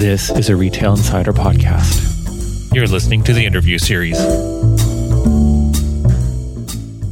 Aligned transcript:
This 0.00 0.30
is 0.30 0.48
a 0.48 0.56
Retail 0.56 0.92
Insider 0.92 1.34
podcast. 1.34 2.74
You're 2.74 2.86
listening 2.86 3.22
to 3.24 3.34
the 3.34 3.44
interview 3.44 3.76
series. 3.76 4.18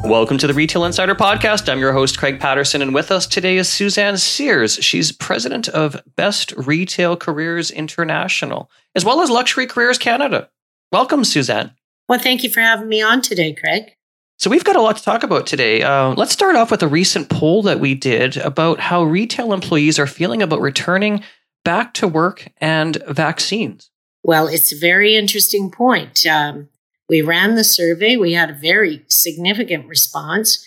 Welcome 0.03 0.39
to 0.39 0.47
the 0.47 0.55
Retail 0.55 0.87
Insider 0.87 1.15
Podcast. 1.15 1.71
I'm 1.71 1.81
your 1.81 1.93
host, 1.93 2.17
Craig 2.17 2.41
Patterson, 2.41 2.81
and 2.81 2.95
with 2.95 3.11
us 3.11 3.27
today 3.27 3.59
is 3.59 3.69
Suzanne 3.69 4.17
Sears. 4.17 4.77
She's 4.77 5.13
president 5.13 5.69
of 5.69 6.01
Best 6.17 6.53
Retail 6.57 7.15
Careers 7.15 7.71
International, 7.71 8.71
as 8.95 9.05
well 9.05 9.21
as 9.21 9.29
Luxury 9.29 9.67
Careers 9.67 9.99
Canada. 9.99 10.49
Welcome, 10.91 11.25
Suzanne. 11.27 11.73
Well, 12.09 12.19
thank 12.19 12.43
you 12.43 12.49
for 12.49 12.61
having 12.61 12.89
me 12.89 13.03
on 13.03 13.21
today, 13.21 13.53
Craig. 13.53 13.95
So, 14.39 14.49
we've 14.49 14.65
got 14.65 14.77
a 14.77 14.81
lot 14.81 14.97
to 14.97 15.03
talk 15.03 15.23
about 15.23 15.47
today. 15.47 15.83
Uh, 15.83 16.15
let's 16.15 16.33
start 16.33 16.57
off 16.57 16.71
with 16.71 16.83
a 16.83 16.89
recent 16.89 17.29
poll 17.29 17.63
that 17.65 17.81
we 17.81 17.95
did 17.95 18.39
about 18.39 18.81
how 18.81 19.03
retail 19.03 19.53
employees 19.53 19.99
are 19.99 20.07
feeling 20.07 20.41
about 20.41 20.63
returning 20.63 21.23
back 21.69 21.93
to 21.93 22.09
work 22.09 22.49
and 22.63 22.97
vaccines. 23.07 23.91
Well, 24.23 24.47
it's 24.47 24.73
a 24.73 24.79
very 24.79 25.17
interesting 25.17 25.71
point. 25.71 26.25
Um, 26.25 26.71
we 27.11 27.21
ran 27.21 27.57
the 27.57 27.63
survey, 27.63 28.17
we 28.17 28.33
had 28.33 28.49
a 28.49 28.55
very 28.55 29.05
significant 29.09 29.87
response. 29.87 30.67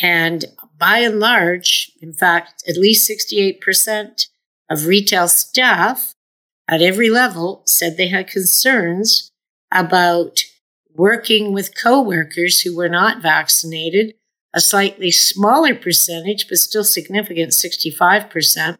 And 0.00 0.44
by 0.78 0.98
and 0.98 1.18
large, 1.18 1.90
in 2.00 2.12
fact, 2.12 2.62
at 2.68 2.76
least 2.76 3.10
68% 3.10 4.28
of 4.70 4.86
retail 4.86 5.26
staff 5.26 6.14
at 6.68 6.80
every 6.80 7.10
level 7.10 7.64
said 7.66 7.96
they 7.96 8.10
had 8.10 8.28
concerns 8.28 9.32
about 9.72 10.42
working 10.94 11.52
with 11.52 11.76
coworkers 11.76 12.60
who 12.60 12.76
were 12.76 12.88
not 12.88 13.20
vaccinated, 13.20 14.14
a 14.54 14.60
slightly 14.60 15.10
smaller 15.10 15.74
percentage, 15.74 16.48
but 16.48 16.58
still 16.58 16.84
significant 16.84 17.50
65%, 17.50 18.78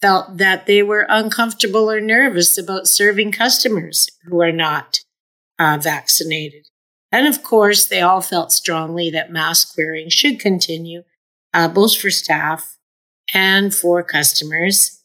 felt 0.00 0.36
that 0.36 0.66
they 0.66 0.82
were 0.82 1.06
uncomfortable 1.08 1.90
or 1.90 2.00
nervous 2.00 2.56
about 2.56 2.86
serving 2.86 3.32
customers 3.32 4.08
who 4.24 4.40
are 4.40 4.52
not 4.52 5.00
uh, 5.58 5.78
vaccinated. 5.80 6.68
And 7.10 7.26
of 7.26 7.42
course, 7.42 7.86
they 7.86 8.00
all 8.00 8.20
felt 8.20 8.52
strongly 8.52 9.10
that 9.10 9.32
mask 9.32 9.74
wearing 9.76 10.08
should 10.10 10.38
continue, 10.38 11.04
uh, 11.54 11.68
both 11.68 11.96
for 11.96 12.10
staff 12.10 12.76
and 13.34 13.74
for 13.74 14.02
customers. 14.02 15.02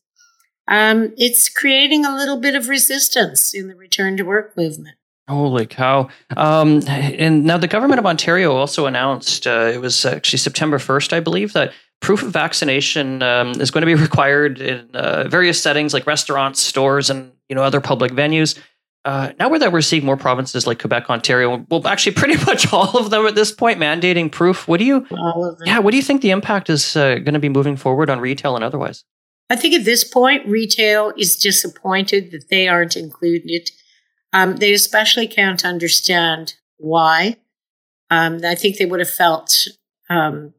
Um, 0.68 1.14
it's 1.18 1.50
creating 1.50 2.06
a 2.06 2.16
little 2.16 2.38
bit 2.38 2.56
of 2.56 2.70
resistance 2.70 3.54
in 3.54 3.68
the 3.68 3.76
return 3.76 4.18
to 4.18 4.24
work 4.24 4.56
movement. 4.56 4.98
Holy 5.30 5.66
cow. 5.66 6.10
Um, 6.36 6.82
and 6.88 7.46
now 7.46 7.58
the 7.58 7.68
government 7.68 8.00
of 8.00 8.06
Ontario 8.06 8.54
also 8.54 8.88
announced, 8.88 9.48
uh, 9.48 9.72
it 9.74 9.80
was 9.80 10.06
actually 10.06 10.40
September 10.40 10.78
1st, 10.78 11.14
I 11.14 11.22
believe, 11.22 11.54
that 11.54 11.72
proof 12.04 12.22
of 12.22 12.32
vaccination 12.32 13.24
um, 13.24 13.60
is 13.60 13.72
going 13.72 13.82
to 13.82 13.86
be 13.88 13.96
required 14.02 14.62
in 14.62 14.88
uh, 14.94 15.28
various 15.28 15.62
settings 15.62 15.94
like 15.94 16.06
restaurants, 16.06 16.60
stores, 16.60 17.10
and 17.10 17.32
you 17.50 17.56
know 17.56 17.64
other 17.64 17.82
public 17.82 18.12
venues. 18.12 18.58
Uh, 19.06 19.34
now 19.38 19.50
that 19.50 19.74
we're 19.74 19.82
seeing 19.82 20.06
more 20.06 20.16
provinces 20.16 20.66
like 20.66 20.80
Quebec, 20.80 21.10
Ontario, 21.10 21.66
well, 21.70 21.86
actually 21.88 22.14
pretty 22.22 22.38
much 22.46 22.72
all 22.72 22.98
of 22.98 23.10
them 23.10 23.26
at 23.26 23.36
this 23.36 23.52
point 23.52 23.80
mandating 23.80 24.32
proof. 24.32 24.68
What 24.68 24.80
do 24.80 24.86
you, 24.86 25.06
yeah, 25.66 25.80
what 25.80 25.92
do 25.92 25.98
you 25.98 26.04
think 26.04 26.22
the 26.22 26.32
impact 26.32 26.70
is 26.70 26.96
uh, 26.96 27.16
going 27.16 27.34
to 27.34 27.40
be 27.40 27.50
moving 27.50 27.76
forward 27.76 28.10
on 28.10 28.20
retail 28.20 28.56
and 28.56 28.64
otherwise? 28.64 29.04
I 29.50 29.58
think 29.58 29.74
at 29.74 29.84
this 29.84 30.06
point, 30.06 30.48
retail 30.48 31.12
is 31.18 31.36
disappointed 31.36 32.32
that 32.32 32.48
they 32.50 32.68
aren't 32.68 32.96
included 32.96 33.70
um, 34.34 34.56
they 34.58 34.74
especially 34.74 35.28
can't 35.28 35.64
understand 35.64 36.56
why. 36.78 37.38
Um, 38.10 38.40
I 38.44 38.56
think 38.56 38.78
they 38.78 38.86
would 38.86 39.00
have 39.00 39.10
felt 39.10 39.68
um, 40.10 40.54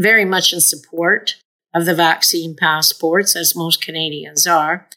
very 0.00 0.24
much 0.24 0.52
in 0.52 0.60
support 0.60 1.36
of 1.74 1.84
the 1.84 1.94
vaccine 1.94 2.56
passports, 2.56 3.36
as 3.36 3.54
most 3.54 3.84
Canadians 3.84 4.46
are, 4.46 4.88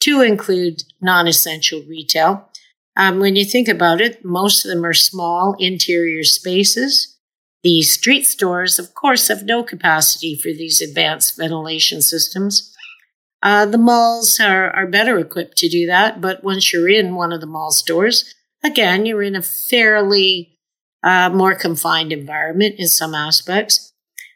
to 0.00 0.20
include 0.20 0.84
non 1.00 1.26
essential 1.26 1.82
retail. 1.88 2.48
Um, 2.96 3.20
when 3.20 3.36
you 3.36 3.44
think 3.44 3.68
about 3.68 4.00
it, 4.00 4.24
most 4.24 4.64
of 4.64 4.70
them 4.70 4.84
are 4.84 4.94
small 4.94 5.56
interior 5.58 6.24
spaces. 6.24 7.18
The 7.62 7.82
street 7.82 8.26
stores, 8.26 8.78
of 8.78 8.94
course, 8.94 9.28
have 9.28 9.44
no 9.44 9.62
capacity 9.62 10.36
for 10.36 10.48
these 10.48 10.80
advanced 10.80 11.36
ventilation 11.36 12.02
systems. 12.02 12.74
Uh, 13.42 13.66
the 13.66 13.78
malls 13.78 14.38
are, 14.40 14.70
are 14.70 14.86
better 14.86 15.18
equipped 15.18 15.56
to 15.58 15.68
do 15.68 15.86
that, 15.86 16.20
but 16.20 16.44
once 16.44 16.72
you're 16.72 16.88
in 16.88 17.14
one 17.14 17.32
of 17.32 17.40
the 17.40 17.46
mall 17.46 17.72
stores, 17.72 18.34
again, 18.62 19.06
you're 19.06 19.22
in 19.22 19.36
a 19.36 19.42
fairly 19.42 20.58
uh, 21.02 21.28
more 21.30 21.54
confined 21.54 22.12
environment 22.12 22.76
in 22.78 22.86
some 22.88 23.14
aspects. 23.14 23.91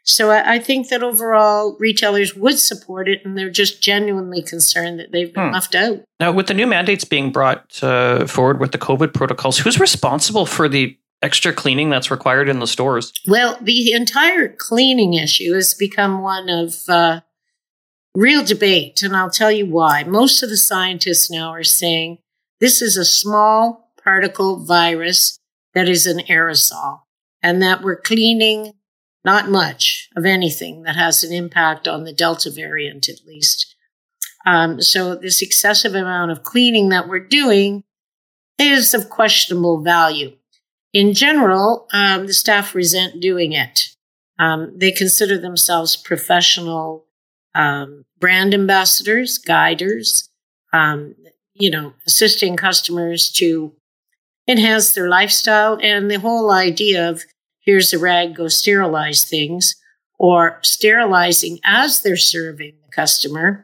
So 0.07 0.31
I, 0.31 0.53
I, 0.53 0.59
think 0.59 0.87
that 0.87 1.03
overall 1.03 1.75
retailers 1.79 2.33
would 2.33 2.57
support 2.57 3.09
it, 3.09 3.25
and 3.25 3.37
they're 3.37 3.49
just 3.49 3.83
genuinely 3.83 4.41
concerned 4.41 4.99
that 4.99 5.11
they've 5.11 5.33
been 5.33 5.47
hmm. 5.47 5.53
left 5.53 5.75
out. 5.75 6.01
Now, 6.21 6.31
with 6.31 6.47
the 6.47 6.53
new 6.53 6.65
mandates 6.65 7.03
being 7.03 7.29
brought 7.29 7.83
uh, 7.83 8.25
forward 8.25 8.61
with 8.61 8.71
the 8.71 8.77
COVID 8.77 9.13
protocols, 9.13 9.57
who's 9.57 9.79
responsible 9.81 10.45
for 10.45 10.69
the 10.69 10.97
extra 11.21 11.51
cleaning 11.51 11.89
that's 11.89 12.09
required 12.09 12.47
in 12.47 12.59
the 12.59 12.67
stores? 12.67 13.11
Well, 13.27 13.57
the 13.61 13.91
entire 13.91 14.47
cleaning 14.47 15.13
issue 15.13 15.53
has 15.53 15.73
become 15.73 16.21
one 16.21 16.49
of 16.49 16.75
uh, 16.87 17.21
real 18.15 18.45
debate, 18.45 19.01
and 19.03 19.15
I'll 19.15 19.29
tell 19.29 19.51
you 19.51 19.65
why. 19.65 20.03
Most 20.03 20.41
of 20.41 20.49
the 20.49 20.57
scientists 20.57 21.29
now 21.29 21.49
are 21.49 21.63
saying 21.63 22.19
this 22.61 22.81
is 22.81 22.95
a 22.95 23.05
small 23.05 23.91
particle 24.01 24.63
virus 24.63 25.37
that 25.73 25.89
is 25.89 26.07
an 26.07 26.19
aerosol, 26.29 27.01
and 27.43 27.61
that 27.61 27.83
we're 27.83 27.99
cleaning 27.99 28.73
not 29.27 29.49
much 29.49 30.07
of 30.15 30.25
anything 30.25 30.83
that 30.83 30.95
has 30.95 31.21
an 31.21 31.33
impact 31.33 31.85
on 31.85 32.05
the 32.05 32.13
Delta 32.13 32.49
variant, 32.49 33.09
at 33.09 33.27
least. 33.27 33.75
Um, 34.45 34.81
so, 34.81 35.15
this 35.15 35.41
excessive 35.41 35.93
amount 35.93 36.31
of 36.31 36.43
cleaning 36.43 36.87
that 36.89 37.09
we're 37.09 37.27
doing 37.27 37.83
is 38.57 38.93
of 38.93 39.09
questionable 39.09 39.83
value. 39.83 40.37
In 40.93 41.13
general, 41.13 41.87
um, 41.91 42.25
the 42.25 42.33
staff 42.33 42.73
resent 42.73 43.19
doing 43.19 43.51
it. 43.51 43.89
Um, 44.39 44.71
they 44.73 44.93
consider 44.93 45.37
themselves 45.37 45.97
professional 45.97 47.05
um, 47.53 48.05
brand 48.17 48.53
ambassadors, 48.53 49.37
guiders, 49.37 50.29
um, 50.71 51.15
you 51.53 51.69
know, 51.69 51.95
assisting 52.05 52.55
customers 52.55 53.29
to 53.31 53.73
enhance 54.47 54.93
their 54.93 55.09
lifestyle. 55.09 55.77
And 55.83 56.09
the 56.09 56.19
whole 56.19 56.49
idea 56.49 57.09
of 57.09 57.25
here's 57.67 57.93
a 57.93 57.99
rag, 57.99 58.35
go 58.35 58.47
sterilize 58.47 59.23
things, 59.23 59.75
or 60.17 60.57
sterilizing 60.63 61.59
as 61.63 62.01
they're 62.01 62.17
serving 62.17 62.73
the 62.81 62.91
customer 62.91 63.63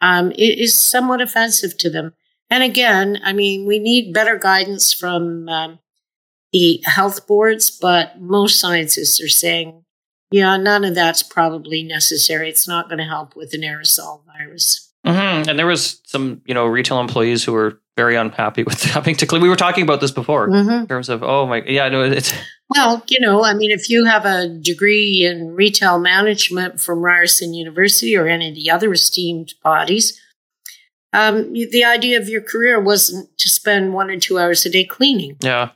um, 0.00 0.32
is 0.36 0.78
somewhat 0.78 1.20
offensive 1.20 1.76
to 1.76 1.90
them. 1.90 2.14
And 2.48 2.62
again, 2.62 3.20
I 3.22 3.34
mean, 3.34 3.66
we 3.66 3.78
need 3.78 4.14
better 4.14 4.38
guidance 4.38 4.94
from 4.94 5.48
um, 5.48 5.78
the 6.52 6.80
health 6.84 7.26
boards, 7.26 7.70
but 7.70 8.20
most 8.20 8.58
scientists 8.58 9.20
are 9.20 9.28
saying 9.28 9.84
yeah, 10.34 10.56
none 10.56 10.84
of 10.84 10.96
that's 10.96 11.22
probably 11.22 11.84
necessary. 11.84 12.48
It's 12.48 12.66
not 12.66 12.88
going 12.88 12.98
to 12.98 13.04
help 13.04 13.36
with 13.36 13.54
an 13.54 13.60
aerosol 13.60 14.22
virus. 14.26 14.92
Mm-hmm. 15.06 15.48
And 15.48 15.56
there 15.56 15.66
was 15.66 16.00
some, 16.06 16.42
you 16.44 16.54
know, 16.54 16.66
retail 16.66 16.98
employees 16.98 17.44
who 17.44 17.52
were 17.52 17.80
very 17.96 18.16
unhappy 18.16 18.62
with 18.64 18.82
having 18.82 19.14
to 19.16 19.26
clean. 19.26 19.42
We 19.42 19.48
were 19.48 19.54
talking 19.54 19.84
about 19.84 20.00
this 20.00 20.10
before 20.10 20.48
mm-hmm. 20.48 20.70
in 20.70 20.86
terms 20.88 21.08
of, 21.08 21.22
oh 21.22 21.46
my, 21.46 21.62
yeah, 21.62 21.88
no, 21.88 22.02
it's. 22.02 22.32
Well, 22.70 23.04
you 23.08 23.20
know, 23.20 23.44
I 23.44 23.54
mean, 23.54 23.70
if 23.70 23.90
you 23.90 24.04
have 24.06 24.24
a 24.24 24.48
degree 24.48 25.24
in 25.24 25.54
retail 25.54 25.98
management 25.98 26.80
from 26.80 27.00
Ryerson 27.00 27.52
University 27.52 28.16
or 28.16 28.26
any 28.26 28.48
of 28.48 28.54
the 28.54 28.70
other 28.70 28.92
esteemed 28.92 29.54
bodies, 29.62 30.18
um, 31.12 31.52
the 31.52 31.84
idea 31.84 32.18
of 32.18 32.28
your 32.28 32.40
career 32.40 32.80
wasn't 32.80 33.36
to 33.38 33.48
spend 33.48 33.92
one 33.92 34.10
or 34.10 34.18
two 34.18 34.38
hours 34.38 34.64
a 34.64 34.70
day 34.70 34.84
cleaning. 34.84 35.36
Yeah. 35.40 35.70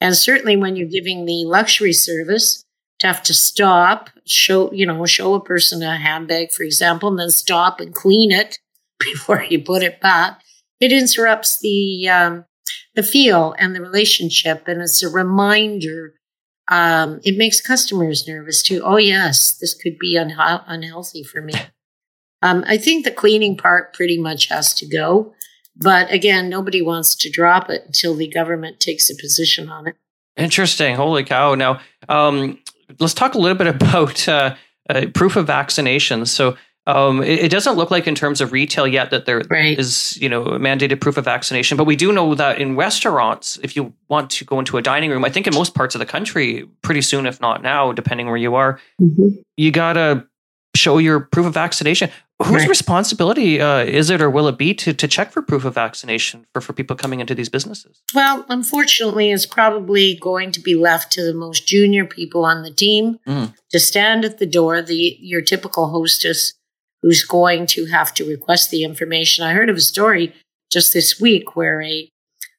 And 0.00 0.16
certainly 0.16 0.56
when 0.56 0.76
you're 0.76 0.88
giving 0.88 1.24
the 1.24 1.44
luxury 1.44 1.92
service, 1.92 2.64
to 3.00 3.06
have 3.06 3.22
to 3.24 3.34
stop, 3.34 4.10
show, 4.26 4.72
you 4.72 4.86
know, 4.86 5.04
show 5.06 5.34
a 5.34 5.42
person 5.42 5.82
a 5.82 5.96
handbag, 5.96 6.52
for 6.52 6.62
example, 6.62 7.08
and 7.08 7.18
then 7.18 7.30
stop 7.30 7.80
and 7.80 7.94
clean 7.94 8.30
it 8.30 8.58
before 9.00 9.42
you 9.42 9.60
put 9.60 9.82
it 9.82 10.00
back. 10.00 10.40
It 10.80 10.92
interrupts 10.92 11.58
the, 11.60 12.08
um, 12.08 12.44
the 13.00 13.06
feel 13.06 13.54
and 13.58 13.74
the 13.74 13.80
relationship. 13.80 14.68
And 14.68 14.82
it's 14.82 15.02
a 15.02 15.08
reminder. 15.08 16.14
Um, 16.68 17.20
it 17.24 17.38
makes 17.38 17.60
customers 17.60 18.28
nervous 18.28 18.62
too. 18.62 18.82
Oh, 18.84 18.98
yes, 18.98 19.52
this 19.58 19.74
could 19.74 19.98
be 19.98 20.16
unha- 20.16 20.64
unhealthy 20.66 21.22
for 21.22 21.40
me. 21.40 21.54
Um, 22.42 22.62
I 22.66 22.76
think 22.76 23.04
the 23.04 23.10
cleaning 23.10 23.56
part 23.56 23.94
pretty 23.94 24.18
much 24.18 24.48
has 24.48 24.74
to 24.74 24.86
go. 24.86 25.34
But 25.76 26.12
again, 26.12 26.50
nobody 26.50 26.82
wants 26.82 27.14
to 27.16 27.30
drop 27.30 27.70
it 27.70 27.84
until 27.86 28.14
the 28.14 28.28
government 28.28 28.80
takes 28.80 29.08
a 29.08 29.14
position 29.16 29.70
on 29.70 29.88
it. 29.88 29.96
Interesting. 30.36 30.96
Holy 30.96 31.24
cow. 31.24 31.54
Now, 31.54 31.80
um, 32.08 32.58
let's 32.98 33.14
talk 33.14 33.34
a 33.34 33.38
little 33.38 33.56
bit 33.56 33.66
about 33.74 34.28
uh, 34.28 34.56
uh, 34.90 35.06
proof 35.14 35.36
of 35.36 35.46
vaccinations. 35.46 36.28
So 36.28 36.56
um, 36.96 37.22
it, 37.22 37.44
it, 37.44 37.50
doesn't 37.50 37.76
look 37.76 37.90
like 37.90 38.06
in 38.06 38.14
terms 38.14 38.40
of 38.40 38.52
retail 38.52 38.86
yet 38.86 39.10
that 39.10 39.26
there 39.26 39.42
right. 39.50 39.78
is, 39.78 40.16
you 40.20 40.28
know, 40.28 40.44
mandated 40.44 41.00
proof 41.00 41.16
of 41.16 41.24
vaccination. 41.24 41.76
But 41.76 41.84
we 41.84 41.96
do 41.96 42.12
know 42.12 42.34
that 42.34 42.58
in 42.58 42.76
restaurants, 42.76 43.58
if 43.62 43.76
you 43.76 43.92
want 44.08 44.30
to 44.30 44.44
go 44.44 44.58
into 44.58 44.76
a 44.76 44.82
dining 44.82 45.10
room, 45.10 45.24
I 45.24 45.30
think 45.30 45.46
in 45.46 45.54
most 45.54 45.74
parts 45.74 45.94
of 45.94 45.98
the 45.98 46.06
country, 46.06 46.68
pretty 46.82 47.02
soon, 47.02 47.26
if 47.26 47.40
not 47.40 47.62
now, 47.62 47.92
depending 47.92 48.26
where 48.26 48.36
you 48.36 48.54
are, 48.54 48.80
mm-hmm. 49.00 49.28
you 49.56 49.70
gotta 49.70 50.26
show 50.74 50.98
your 50.98 51.20
proof 51.20 51.46
of 51.46 51.54
vaccination. 51.54 52.10
whose 52.42 52.62
Right. 52.62 52.68
responsibility 52.70 53.60
uh, 53.60 53.80
is 53.80 54.08
it 54.08 54.22
or 54.22 54.30
will 54.30 54.48
it 54.48 54.56
be 54.56 54.72
to, 54.72 54.94
to 54.94 55.06
check 55.06 55.30
for 55.30 55.42
proof 55.42 55.66
of 55.66 55.74
vaccination 55.74 56.46
for, 56.54 56.62
for 56.62 56.72
people 56.72 56.96
coming 56.96 57.20
into 57.20 57.34
these 57.34 57.50
businesses? 57.50 58.00
Well, 58.14 58.46
unfortunately, 58.48 59.30
it's 59.30 59.44
probably 59.44 60.16
going 60.18 60.50
to 60.52 60.60
be 60.60 60.74
left 60.74 61.12
to 61.12 61.22
the 61.22 61.34
most 61.34 61.68
junior 61.68 62.06
people 62.06 62.46
on 62.46 62.62
the 62.62 62.70
team 62.70 63.18
Mhm. 63.26 63.52
to 63.72 63.78
stand 63.78 64.24
at 64.24 64.38
the 64.38 64.46
door, 64.46 64.80
the 64.80 65.18
your 65.20 65.42
typical 65.42 65.90
hostess 65.90 66.54
who's 67.02 67.24
going 67.24 67.66
to 67.66 67.86
have 67.86 68.12
to 68.14 68.24
request 68.28 68.70
the 68.70 68.84
information. 68.84 69.44
I 69.44 69.52
heard 69.54 69.70
of 69.70 69.76
a 69.76 69.80
story 69.80 70.34
just 70.70 70.92
this 70.92 71.20
week 71.20 71.56
where 71.56 71.82
a 71.82 72.10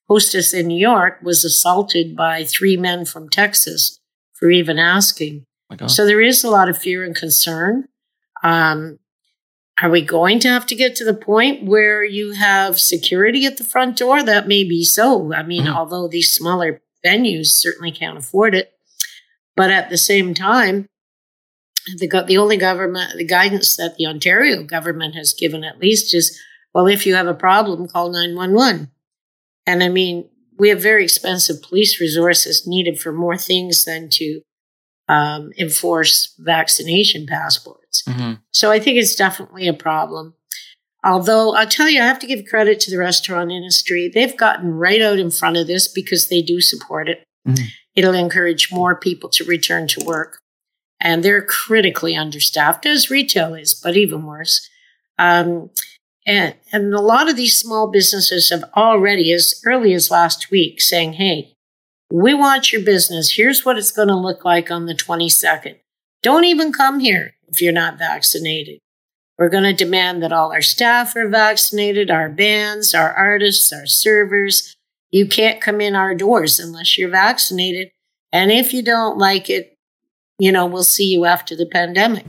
hostess 0.10 0.54
in 0.54 0.68
New 0.68 0.80
York 0.80 1.20
was 1.22 1.46
assaulted 1.46 2.16
by 2.16 2.44
three 2.44 2.76
men 2.78 3.06
from 3.06 3.30
Texas 3.30 4.00
for 4.34 4.50
even 4.50 4.78
asking. 4.80 5.46
My 5.70 5.76
God. 5.78 5.88
So 5.92 6.06
there 6.06 6.22
is 6.22 6.44
a 6.44 6.50
lot 6.50 6.70
of 6.70 6.78
fear 6.78 7.04
and 7.04 7.16
concern. 7.16 7.88
Um, 8.44 9.00
are 9.82 9.90
we 9.90 10.02
going 10.02 10.40
to 10.42 10.50
have 10.50 10.66
to 10.68 10.76
get 10.76 10.96
to 10.98 11.06
the 11.06 11.14
point 11.14 11.64
where 11.66 12.04
you 12.04 12.34
have 12.34 12.80
security 12.80 13.46
at 13.46 13.58
the 13.58 13.64
front 13.64 13.98
door? 13.98 14.22
That 14.22 14.48
may 14.48 14.64
be 14.64 14.84
so. 14.84 15.34
I 15.34 15.44
mean, 15.44 15.66
Mhm. 15.66 15.74
although 15.76 16.08
these 16.08 16.32
smaller 16.32 16.82
venues 17.06 17.48
certainly 17.48 17.92
can't 17.92 18.18
afford 18.18 18.54
it, 18.54 18.74
but 19.56 19.72
at 19.72 19.90
the 19.90 19.98
same 19.98 20.34
time, 20.34 20.88
the 21.98 22.08
go- 22.08 22.26
the 22.26 22.38
only 22.38 22.58
government 22.58 23.18
the 23.18 23.26
guidance 23.26 23.76
that 23.78 23.96
the 23.98 24.06
Ontario 24.06 24.64
government 24.64 25.16
has 25.16 25.34
given 25.34 25.64
at 25.64 25.80
least 25.80 26.14
is 26.14 26.40
well, 26.74 26.88
if 26.88 27.06
you 27.06 27.16
have 27.16 27.28
a 27.28 27.34
problem, 27.34 27.88
call 27.88 28.12
nine 28.12 28.36
one 28.36 28.54
one. 28.54 28.92
And 29.68 29.84
I 29.84 29.90
mean, 29.90 30.30
we 30.58 30.70
have 30.70 30.82
very 30.82 31.04
expensive 31.04 31.62
police 31.62 32.00
resources 32.00 32.66
needed 32.68 33.00
for 33.00 33.12
more 33.12 33.38
things 33.38 33.84
than 33.86 34.10
to 34.12 34.42
um, 35.10 35.52
enforce 35.58 36.34
vaccination 36.40 37.26
passports. 37.28 38.04
Mhm. 38.08 38.40
So 38.52 38.72
I 38.72 38.80
think 38.80 38.98
it's 38.98 39.16
definitely 39.16 39.68
a 39.68 39.74
problem. 39.74 40.36
Although 41.04 41.56
I'll 41.56 41.68
tell 41.68 41.90
you, 41.90 42.00
I 42.00 42.06
have 42.06 42.20
to 42.20 42.28
give 42.28 42.46
credit 42.46 42.80
to 42.82 42.92
the 42.92 42.98
restaurant 42.98 43.52
industry. 43.52 44.10
They've 44.14 44.38
gotten 44.38 44.72
right 44.72 45.02
out 45.02 45.20
in 45.20 45.32
front 45.32 45.58
of 45.58 45.68
this 45.68 45.88
because 45.88 46.28
they 46.30 46.42
do 46.42 46.62
support 46.62 47.10
it. 47.10 47.24
Mhm. 47.48 47.66
It'll 47.96 48.14
encourage 48.14 48.72
more 48.72 48.96
people 48.96 49.28
to 49.32 49.44
return 49.44 49.88
to 49.90 50.06
work. 50.06 50.40
And 51.04 51.24
they're 51.24 51.42
critically 51.42 52.16
understaffed, 52.16 52.86
as 52.86 53.10
retail 53.10 53.56
is, 53.56 53.74
but 53.74 53.98
even 53.98 54.26
worse. 54.26 54.70
Um, 55.18 55.72
and, 56.28 56.56
and 56.72 56.94
a 56.94 57.02
lot 57.02 57.28
of 57.28 57.36
these 57.36 57.58
small 57.58 57.90
businesses 57.90 58.52
have 58.52 58.64
already, 58.78 59.34
as 59.34 59.60
early 59.66 59.94
as 59.94 60.12
last 60.12 60.52
week, 60.52 60.80
saying, 60.80 61.14
hey, 61.14 61.56
we 62.12 62.34
want 62.34 62.72
your 62.72 62.84
business. 62.84 63.36
Here's 63.36 63.66
what 63.66 63.78
it's 63.78 63.92
going 63.92 64.10
to 64.10 64.16
look 64.16 64.46
like 64.46 64.70
on 64.70 64.86
the 64.86 64.94
22nd. 64.94 65.78
Don't 66.22 66.46
even 66.46 66.72
come 66.72 67.00
here 67.00 67.34
if 67.48 67.62
you're 67.62 67.74
not 67.74 67.98
vaccinated. 67.98 68.80
We're 69.38 69.50
going 69.50 69.64
to 69.64 69.74
demand 69.74 70.22
that 70.22 70.32
all 70.32 70.52
our 70.52 70.62
staff 70.62 71.16
are 71.16 71.28
vaccinated, 71.28 72.12
our 72.12 72.30
bands, 72.30 72.94
our 72.94 73.12
artists, 73.12 73.74
our 73.74 73.88
servers. 73.88 74.76
You 75.10 75.26
can't 75.26 75.60
come 75.60 75.82
in 75.82 75.96
our 75.96 76.14
doors 76.14 76.60
unless 76.60 76.98
you're 76.98 77.10
vaccinated. 77.10 77.90
And 78.32 78.52
if 78.52 78.72
you 78.74 78.84
don't 78.84 79.18
like 79.18 79.50
it, 79.50 79.71
you 80.42 80.52
know, 80.52 80.66
we'll 80.66 80.84
see 80.84 81.06
you 81.06 81.26
after 81.26 81.56
the 81.56 81.68
pandemic. 81.68 82.26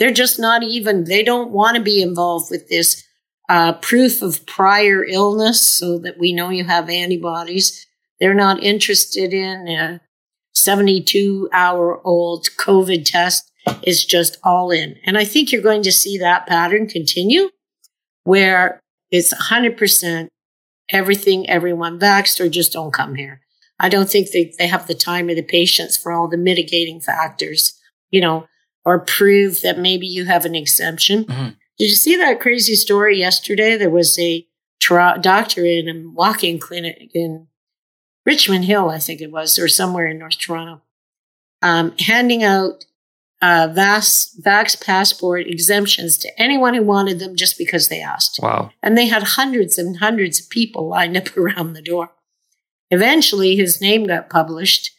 They're 0.00 0.12
just 0.12 0.40
not 0.40 0.64
even, 0.64 1.04
they 1.04 1.22
don't 1.22 1.52
want 1.52 1.76
to 1.76 1.82
be 1.82 2.02
involved 2.02 2.50
with 2.50 2.68
this 2.68 3.04
uh, 3.48 3.74
proof 3.74 4.22
of 4.22 4.44
prior 4.44 5.04
illness 5.04 5.62
so 5.62 5.98
that 5.98 6.18
we 6.18 6.32
know 6.32 6.50
you 6.50 6.64
have 6.64 6.90
antibodies. 6.90 7.86
They're 8.18 8.34
not 8.34 8.60
interested 8.60 9.32
in 9.32 9.68
a 9.68 10.00
72 10.54 11.48
hour 11.52 12.04
old 12.04 12.48
COVID 12.58 13.04
test. 13.04 13.52
It's 13.84 14.04
just 14.04 14.36
all 14.42 14.72
in. 14.72 14.96
And 15.04 15.16
I 15.16 15.24
think 15.24 15.52
you're 15.52 15.62
going 15.62 15.84
to 15.84 15.92
see 15.92 16.18
that 16.18 16.48
pattern 16.48 16.88
continue 16.88 17.50
where 18.24 18.80
it's 19.12 19.32
100% 19.32 20.26
everything, 20.90 21.48
everyone 21.48 22.00
vaxxed 22.00 22.40
or 22.40 22.48
just 22.48 22.72
don't 22.72 22.92
come 22.92 23.14
here. 23.14 23.43
I 23.84 23.90
don't 23.90 24.08
think 24.08 24.30
they, 24.30 24.50
they 24.58 24.66
have 24.66 24.86
the 24.86 24.94
time 24.94 25.28
or 25.28 25.34
the 25.34 25.42
patience 25.42 25.94
for 25.94 26.10
all 26.10 26.26
the 26.26 26.38
mitigating 26.38 27.00
factors, 27.00 27.78
you 28.10 28.20
know, 28.22 28.46
or 28.86 29.00
prove 29.00 29.60
that 29.60 29.78
maybe 29.78 30.06
you 30.06 30.24
have 30.24 30.46
an 30.46 30.54
exemption. 30.54 31.24
Mhm. 31.26 31.56
Did 31.78 31.90
you 31.90 31.96
see 31.96 32.16
that 32.16 32.40
crazy 32.40 32.76
story 32.76 33.18
yesterday? 33.18 33.76
There 33.76 33.90
was 33.90 34.18
a 34.18 34.46
tra- 34.80 35.18
doctor 35.20 35.66
in 35.66 35.88
a 35.88 36.08
walk-in 36.08 36.58
clinic 36.58 37.10
in 37.14 37.48
Richmond 38.24 38.64
Hill, 38.64 38.88
I 38.88 38.98
think 38.98 39.20
it 39.20 39.30
was, 39.30 39.58
or 39.58 39.68
somewhere 39.68 40.06
in 40.06 40.18
North 40.18 40.38
Toronto, 40.38 40.80
um, 41.60 41.92
handing 41.98 42.42
out 42.42 42.86
uh, 43.42 43.68
VAX, 43.70 44.34
VAX 44.38 44.76
passport 44.76 45.46
exemptions 45.46 46.16
to 46.18 46.40
anyone 46.40 46.72
who 46.72 46.82
wanted 46.82 47.18
them 47.18 47.36
just 47.36 47.58
because 47.58 47.88
they 47.88 48.00
asked. 48.00 48.38
Wow. 48.42 48.70
And 48.82 48.96
they 48.96 49.08
had 49.08 49.22
hundreds 49.22 49.76
and 49.76 49.98
hundreds 49.98 50.40
of 50.40 50.48
people 50.48 50.88
lined 50.88 51.18
up 51.18 51.36
around 51.36 51.74
the 51.74 51.82
door. 51.82 52.12
Eventually, 52.90 53.56
his 53.56 53.80
name 53.80 54.04
got 54.06 54.30
published. 54.30 54.90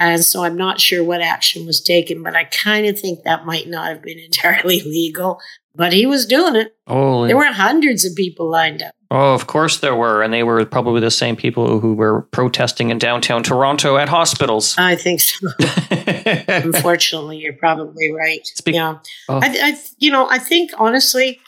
And 0.00 0.24
so 0.24 0.42
I'm 0.42 0.56
not 0.56 0.80
sure 0.80 1.04
what 1.04 1.20
action 1.20 1.66
was 1.66 1.80
taken, 1.80 2.22
but 2.22 2.34
I 2.34 2.44
kind 2.44 2.86
of 2.86 2.98
think 2.98 3.22
that 3.22 3.46
might 3.46 3.68
not 3.68 3.88
have 3.88 4.02
been 4.02 4.18
entirely 4.24 4.80
legal. 4.82 5.40
But 5.76 5.92
he 5.92 6.06
was 6.06 6.26
doing 6.26 6.54
it. 6.56 6.76
Oh, 6.86 7.26
There 7.26 7.36
were 7.36 7.46
hundreds 7.46 8.04
of 8.04 8.14
people 8.14 8.48
lined 8.50 8.80
up. 8.82 8.92
oh, 9.10 9.34
of 9.34 9.46
course 9.48 9.78
there 9.78 9.94
were. 9.94 10.22
And 10.22 10.32
they 10.32 10.42
were 10.44 10.64
probably 10.66 11.00
the 11.00 11.10
same 11.10 11.34
people 11.36 11.80
who 11.80 11.94
were 11.94 12.22
protesting 12.32 12.90
in 12.90 12.98
downtown 12.98 13.42
Toronto 13.42 13.96
at 13.96 14.08
hospitals. 14.08 14.76
I 14.78 14.94
think 14.96 15.20
so. 15.20 15.48
Unfortunately, 16.48 17.38
you're 17.38 17.52
probably 17.54 18.12
right. 18.12 18.46
Speak- 18.46 18.74
yeah. 18.74 18.98
Oh. 19.28 19.38
I, 19.42 19.48
I, 19.62 19.78
you 19.98 20.10
know, 20.10 20.28
I 20.28 20.38
think 20.38 20.70
honestly, 20.78 21.40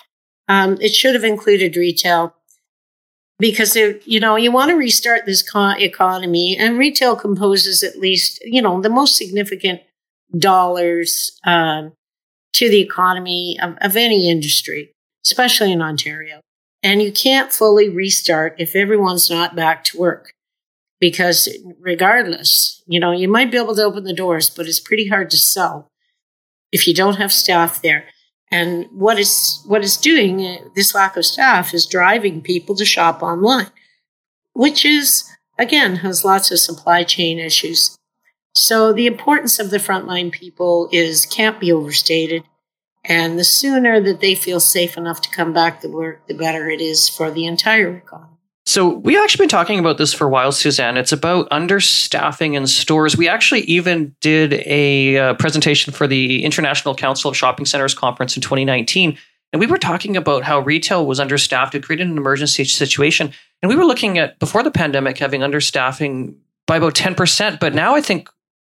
um, 0.49 0.79
it 0.81 0.95
should 0.95 1.15
have 1.15 1.25
included 1.25 1.77
retail 1.77 2.35
because 3.39 3.77
you 3.77 4.21
know 4.21 4.37
you 4.37 4.51
want 4.51 4.71
to 4.71 4.77
restart 4.77 5.27
this 5.27 5.43
co- 5.43 5.75
economy, 5.79 6.57
and 6.59 6.79
retail 6.79 7.17
composes 7.17 7.83
at 7.83 7.99
least 7.99 8.41
you 8.45 8.63
know 8.63 8.81
the 8.81 8.91
most 8.91 9.17
significant 9.17 9.81
dollars 10.37 11.39
um, 11.45 11.93
to 12.55 12.69
the 12.69 12.81
economy 12.81 13.59
of, 13.63 13.77
of 13.81 13.97
any 13.97 14.31
industry, 14.31 14.93
especially 15.25 15.73
in 15.73 15.83
Ontario. 15.83 16.41
And 16.83 17.03
you 17.03 17.13
can't 17.13 17.53
fully 17.53 17.89
restart 17.89 18.55
if 18.59 18.77
everyone's 18.77 19.29
not 19.31 19.57
back 19.57 19.85
to 19.85 19.99
work. 19.99 20.33
Because 20.99 21.49
regardless, 21.79 22.83
you 22.87 22.99
know, 22.99 23.13
you 23.13 23.29
might 23.29 23.51
be 23.51 23.59
able 23.59 23.75
to 23.75 23.83
open 23.83 24.05
the 24.05 24.15
doors, 24.15 24.49
but 24.49 24.67
it's 24.67 24.81
pretty 24.81 25.09
hard 25.09 25.31
to 25.31 25.37
sell 25.37 25.89
if 26.73 26.87
you 26.87 26.95
don't 26.95 27.17
have 27.17 27.33
staff 27.33 27.83
there. 27.83 28.07
And 28.51 28.87
what 28.93 29.19
is 29.19 29.63
what 29.67 29.83
is 29.83 29.97
doing 29.97 30.41
uh, 30.41 30.59
this 30.75 30.95
lack 30.95 31.17
of 31.17 31.25
staff 31.25 31.75
is 31.75 31.87
driving 31.87 32.43
people 32.43 32.77
to 32.77 32.85
shop 32.85 33.23
online, 33.23 33.71
which 34.53 34.85
is 34.85 35.25
again 35.59 35.97
has 35.97 36.25
lots 36.25 36.51
of 36.51 36.61
supply 36.61 37.03
chain 37.03 37.39
issues. 37.39 37.97
So 38.55 38.93
the 38.93 39.07
importance 39.07 39.59
of 39.59 39.71
the 39.71 39.79
frontline 39.79 40.33
people 40.33 40.89
is 40.93 41.27
can't 41.27 41.61
be 41.61 41.73
overstated. 41.73 42.45
And 43.05 43.39
the 43.39 43.45
sooner 43.45 44.01
that 44.01 44.21
they 44.21 44.35
feel 44.35 44.59
safe 44.59 44.97
enough 44.97 45.21
to 45.23 45.31
come 45.31 45.53
back 45.53 45.81
to 45.81 45.89
work, 45.89 46.27
the 46.27 46.35
better 46.35 46.69
it 46.69 46.81
is 46.81 47.09
for 47.09 47.31
the 47.31 47.47
entire 47.47 47.97
economy. 47.97 48.36
So 48.67 48.89
we 48.89 49.17
actually 49.17 49.45
been 49.45 49.49
talking 49.49 49.79
about 49.79 49.97
this 49.97 50.13
for 50.13 50.27
a 50.27 50.29
while, 50.29 50.51
Suzanne. 50.51 50.97
It's 50.97 51.13
about 51.13 51.49
understaffing 51.51 52.55
in 52.55 52.67
stores. 52.67 53.17
We 53.17 53.29
actually 53.29 53.61
even 53.63 54.15
did 54.21 54.55
a 54.67 55.19
uh, 55.19 55.35
presentation 55.35 55.93
for 55.93 56.09
the 56.09 56.45
International 56.45 56.95
Council 56.95 57.31
of 57.31 57.37
Shopping 57.37 57.65
Centers 57.65 57.95
conference 57.95 58.37
in 58.37 58.43
2019, 58.43 59.17
and 59.53 59.61
we 59.61 59.69
were 59.69 59.79
talking 59.79 60.17
about 60.17 60.43
how 60.43 60.59
retail 60.59 61.07
was 61.07 61.21
understaffed. 61.21 61.77
It 61.77 61.85
created 61.85 62.09
an 62.09 62.17
emergency 62.17 62.65
situation, 62.65 63.33
and 63.63 63.69
we 63.69 63.77
were 63.77 63.85
looking 63.85 64.19
at 64.19 64.37
before 64.41 64.65
the 64.65 64.73
pandemic 64.73 65.19
having 65.19 65.43
understaffing 65.43 66.35
by 66.67 66.77
about 66.77 66.95
10%, 66.95 67.61
but 67.61 67.73
now 67.73 67.95
I 67.95 68.01
think 68.01 68.29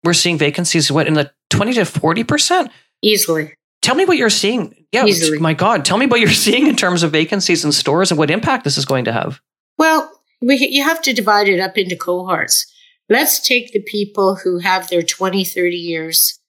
we're 0.04 0.12
seeing 0.12 0.36
vacancies 0.36 0.92
what 0.92 1.06
in 1.06 1.14
the 1.14 1.32
20 1.48 1.72
to 1.72 1.80
40%. 1.80 2.70
Easily. 3.02 3.54
Tell 3.80 3.94
me 3.94 4.04
what 4.04 4.18
you're 4.18 4.28
seeing. 4.28 4.74
Yeah, 4.92 5.06
Easily. 5.06 5.38
my 5.38 5.54
God, 5.54 5.86
tell 5.86 5.96
me 5.96 6.06
what 6.06 6.20
you're 6.20 6.30
seeing 6.30 6.66
in 6.66 6.76
terms 6.76 7.02
of 7.02 7.10
vacancies 7.10 7.64
in 7.64 7.72
stores 7.72 8.10
and 8.10 8.18
what 8.18 8.30
impact 8.30 8.64
this 8.64 8.76
is 8.76 8.84
going 8.84 9.06
to 9.06 9.12
have. 9.12 9.40
Well, 9.78 10.12
we, 10.42 10.56
you 10.56 10.82
have 10.82 11.00
to 11.02 11.12
divide 11.12 11.48
it 11.48 11.60
up 11.60 11.78
into 11.78 11.96
cohorts. 11.96 12.66
Let's 13.08 13.40
take 13.40 13.72
the 13.72 13.80
people 13.80 14.36
who 14.36 14.58
have 14.58 14.88
their 14.88 15.02
20, 15.02 15.44
30 15.44 15.76
years 15.76 16.40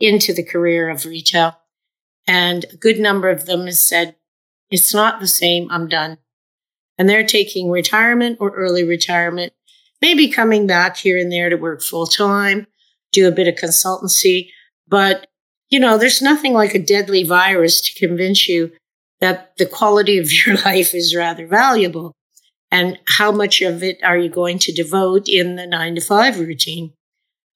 into 0.00 0.32
the 0.32 0.42
career 0.42 0.88
of 0.88 1.04
retail. 1.04 1.56
And 2.26 2.64
a 2.72 2.76
good 2.76 2.98
number 2.98 3.28
of 3.28 3.46
them 3.46 3.66
has 3.66 3.80
said, 3.80 4.16
it's 4.70 4.92
not 4.92 5.20
the 5.20 5.28
same, 5.28 5.70
I'm 5.70 5.88
done. 5.88 6.18
And 6.98 7.08
they're 7.08 7.26
taking 7.26 7.70
retirement 7.70 8.38
or 8.40 8.50
early 8.50 8.84
retirement, 8.84 9.52
maybe 10.02 10.28
coming 10.28 10.66
back 10.66 10.96
here 10.96 11.16
and 11.16 11.30
there 11.30 11.48
to 11.48 11.56
work 11.56 11.82
full 11.82 12.06
time, 12.06 12.66
do 13.12 13.28
a 13.28 13.32
bit 13.32 13.48
of 13.48 13.54
consultancy. 13.54 14.48
But, 14.86 15.26
you 15.70 15.78
know, 15.78 15.96
there's 15.96 16.20
nothing 16.20 16.54
like 16.54 16.74
a 16.74 16.82
deadly 16.82 17.22
virus 17.22 17.80
to 17.82 18.06
convince 18.06 18.48
you 18.48 18.72
that 19.20 19.56
the 19.56 19.66
quality 19.66 20.18
of 20.18 20.32
your 20.46 20.56
life 20.56 20.94
is 20.94 21.14
rather 21.14 21.46
valuable 21.46 22.17
and 22.70 22.98
how 23.18 23.32
much 23.32 23.60
of 23.62 23.82
it 23.82 24.02
are 24.02 24.18
you 24.18 24.28
going 24.28 24.58
to 24.60 24.72
devote 24.72 25.28
in 25.28 25.56
the 25.56 25.66
nine 25.66 25.94
to 25.94 26.00
five 26.00 26.38
routine? 26.38 26.92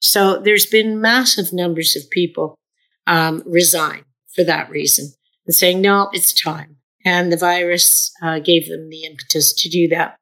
So 0.00 0.38
there's 0.38 0.66
been 0.66 1.00
massive 1.00 1.52
numbers 1.52 1.94
of 1.96 2.10
people 2.10 2.56
um, 3.06 3.42
resign 3.46 4.04
for 4.34 4.44
that 4.44 4.70
reason. 4.70 5.12
and 5.46 5.54
saying, 5.54 5.80
no, 5.80 6.08
it's 6.12 6.32
time. 6.32 6.76
And 7.04 7.32
the 7.32 7.36
virus 7.36 8.12
uh, 8.22 8.38
gave 8.38 8.68
them 8.68 8.88
the 8.88 9.04
impetus 9.04 9.52
to 9.54 9.68
do 9.68 9.88
that. 9.88 10.16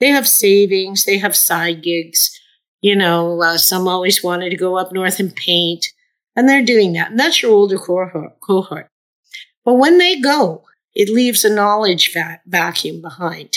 They 0.00 0.08
have 0.08 0.28
savings, 0.28 1.04
they 1.04 1.18
have 1.18 1.36
side 1.36 1.82
gigs. 1.82 2.38
You 2.82 2.94
know, 2.94 3.40
uh, 3.42 3.58
some 3.58 3.88
always 3.88 4.22
wanted 4.22 4.50
to 4.50 4.56
go 4.56 4.76
up 4.76 4.92
north 4.92 5.18
and 5.18 5.34
paint, 5.34 5.86
and 6.36 6.48
they're 6.48 6.64
doing 6.64 6.92
that. 6.92 7.10
And 7.10 7.18
that's 7.18 7.42
your 7.42 7.52
older 7.52 7.78
cohort. 7.78 8.88
But 9.64 9.74
when 9.74 9.98
they 9.98 10.20
go, 10.20 10.64
it 10.94 11.08
leaves 11.08 11.44
a 11.44 11.52
knowledge 11.52 12.12
va- 12.12 12.40
vacuum 12.46 13.00
behind. 13.00 13.56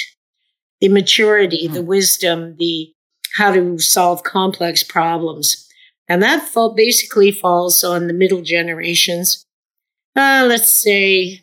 The 0.81 0.89
maturity, 0.89 1.65
mm-hmm. 1.65 1.73
the 1.73 1.81
wisdom, 1.81 2.55
the 2.57 2.93
how 3.35 3.51
to 3.51 3.77
solve 3.79 4.23
complex 4.23 4.83
problems. 4.83 5.67
And 6.07 6.23
that 6.23 6.47
fall, 6.47 6.73
basically 6.73 7.31
falls 7.31 7.83
on 7.83 8.07
the 8.07 8.13
middle 8.13 8.41
generations, 8.41 9.45
uh, 10.15 10.45
let's 10.47 10.71
say 10.71 11.41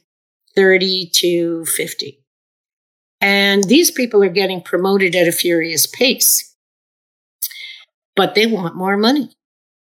30 0.57 1.11
to 1.15 1.65
50. 1.67 2.19
And 3.21 3.65
these 3.65 3.91
people 3.91 4.23
are 4.25 4.29
getting 4.29 4.61
promoted 4.61 5.15
at 5.15 5.29
a 5.29 5.33
furious 5.33 5.87
pace, 5.87 6.55
but 8.15 8.35
they 8.35 8.47
want 8.47 8.77
more 8.77 8.97
money. 8.97 9.31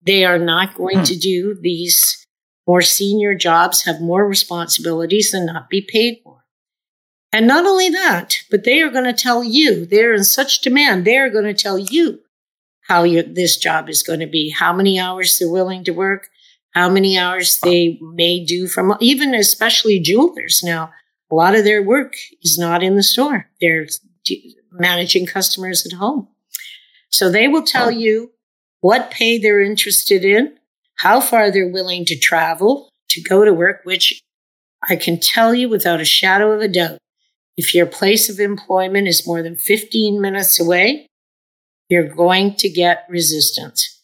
They 0.02 0.24
are 0.26 0.40
not 0.40 0.76
going 0.76 1.00
hmm. 1.00 1.04
to 1.04 1.18
do 1.18 1.58
these 1.60 2.26
more 2.66 2.82
senior 2.82 3.36
jobs, 3.36 3.84
have 3.86 4.00
more 4.00 4.28
responsibilities, 4.28 5.34
and 5.34 5.48
not 5.48 5.70
be 5.70 5.82
paid 5.82 6.22
more. 6.26 6.39
And 7.32 7.48
not 7.48 7.66
only 7.66 7.90
that, 7.90 8.38
but 8.50 8.64
they 8.64 8.82
are 8.82 8.90
going 8.90 9.06
to 9.06 9.14
tell 9.14 9.44
you, 9.44 9.86
they're 9.86 10.14
in 10.14 10.24
such 10.24 10.62
demand, 10.62 11.06
they're 11.06 11.30
going 11.30 11.46
to 11.46 11.54
tell 11.54 11.78
you 11.78 12.22
how 12.88 13.04
you, 13.04 13.22
this 13.22 13.56
job 13.56 13.88
is 13.88 14.02
going 14.02 14.20
to 14.20 14.28
be, 14.28 14.50
how 14.50 14.74
many 14.74 15.00
hours 15.00 15.38
they're 15.38 15.50
willing 15.50 15.84
to 15.84 15.92
work, 15.92 16.28
how 16.72 16.90
many 16.90 17.18
hours 17.18 17.60
they 17.60 18.00
may 18.02 18.44
do 18.44 18.68
from, 18.68 18.96
even 19.00 19.36
especially 19.36 20.00
jewelers 20.00 20.64
now. 20.64 20.92
A 21.32 21.36
lot 21.36 21.56
of 21.56 21.64
their 21.64 21.84
work 21.84 22.16
is 22.42 22.58
not 22.58 22.82
in 22.82 22.96
the 22.96 23.04
store. 23.04 23.48
They're 23.62 23.86
managing 24.72 25.28
customers 25.28 25.86
at 25.86 25.94
home. 25.94 26.28
So 27.12 27.30
they 27.30 27.48
will 27.48 27.64
tell 27.64 27.92
you 27.92 28.32
what 28.82 29.12
pay 29.12 29.38
they're 29.38 29.62
interested 29.62 30.26
in, 30.26 30.58
how 30.96 31.22
far 31.22 31.52
they're 31.52 31.72
willing 31.72 32.06
to 32.06 32.18
travel 32.18 32.90
to 33.10 33.22
go 33.22 33.46
to 33.46 33.54
work, 33.54 33.82
which 33.84 34.24
I 34.88 34.96
can 34.96 35.20
tell 35.20 35.54
you 35.54 35.70
without 35.70 36.02
a 36.02 36.06
shadow 36.06 36.52
of 36.52 36.62
a 36.62 36.68
doubt 36.68 36.98
if 37.60 37.76
your 37.76 37.86
place 37.86 38.30
of 38.30 38.40
employment 38.40 39.10
is 39.10 39.28
more 39.28 39.44
than 39.44 39.58
15 39.58 40.22
minutes 40.22 40.62
away, 40.62 41.08
you're 41.90 42.08
going 42.08 42.56
to 42.56 42.70
get 42.70 43.06
resistance. 43.10 44.02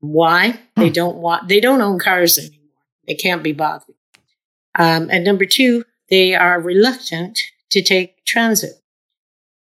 Why? 0.00 0.58
They 0.74 0.88
hmm. 0.88 0.92
don't 0.92 1.18
want, 1.18 1.46
they 1.46 1.60
don't 1.60 1.80
own 1.80 2.00
cars 2.00 2.36
anymore. 2.36 2.82
They 3.06 3.14
can't 3.14 3.44
be 3.44 3.52
bothered. 3.52 3.94
Um, 4.76 5.08
and 5.08 5.22
number 5.24 5.44
two, 5.44 5.84
they 6.10 6.34
are 6.34 6.60
reluctant 6.60 7.38
to 7.70 7.80
take 7.80 8.24
transit. 8.24 8.72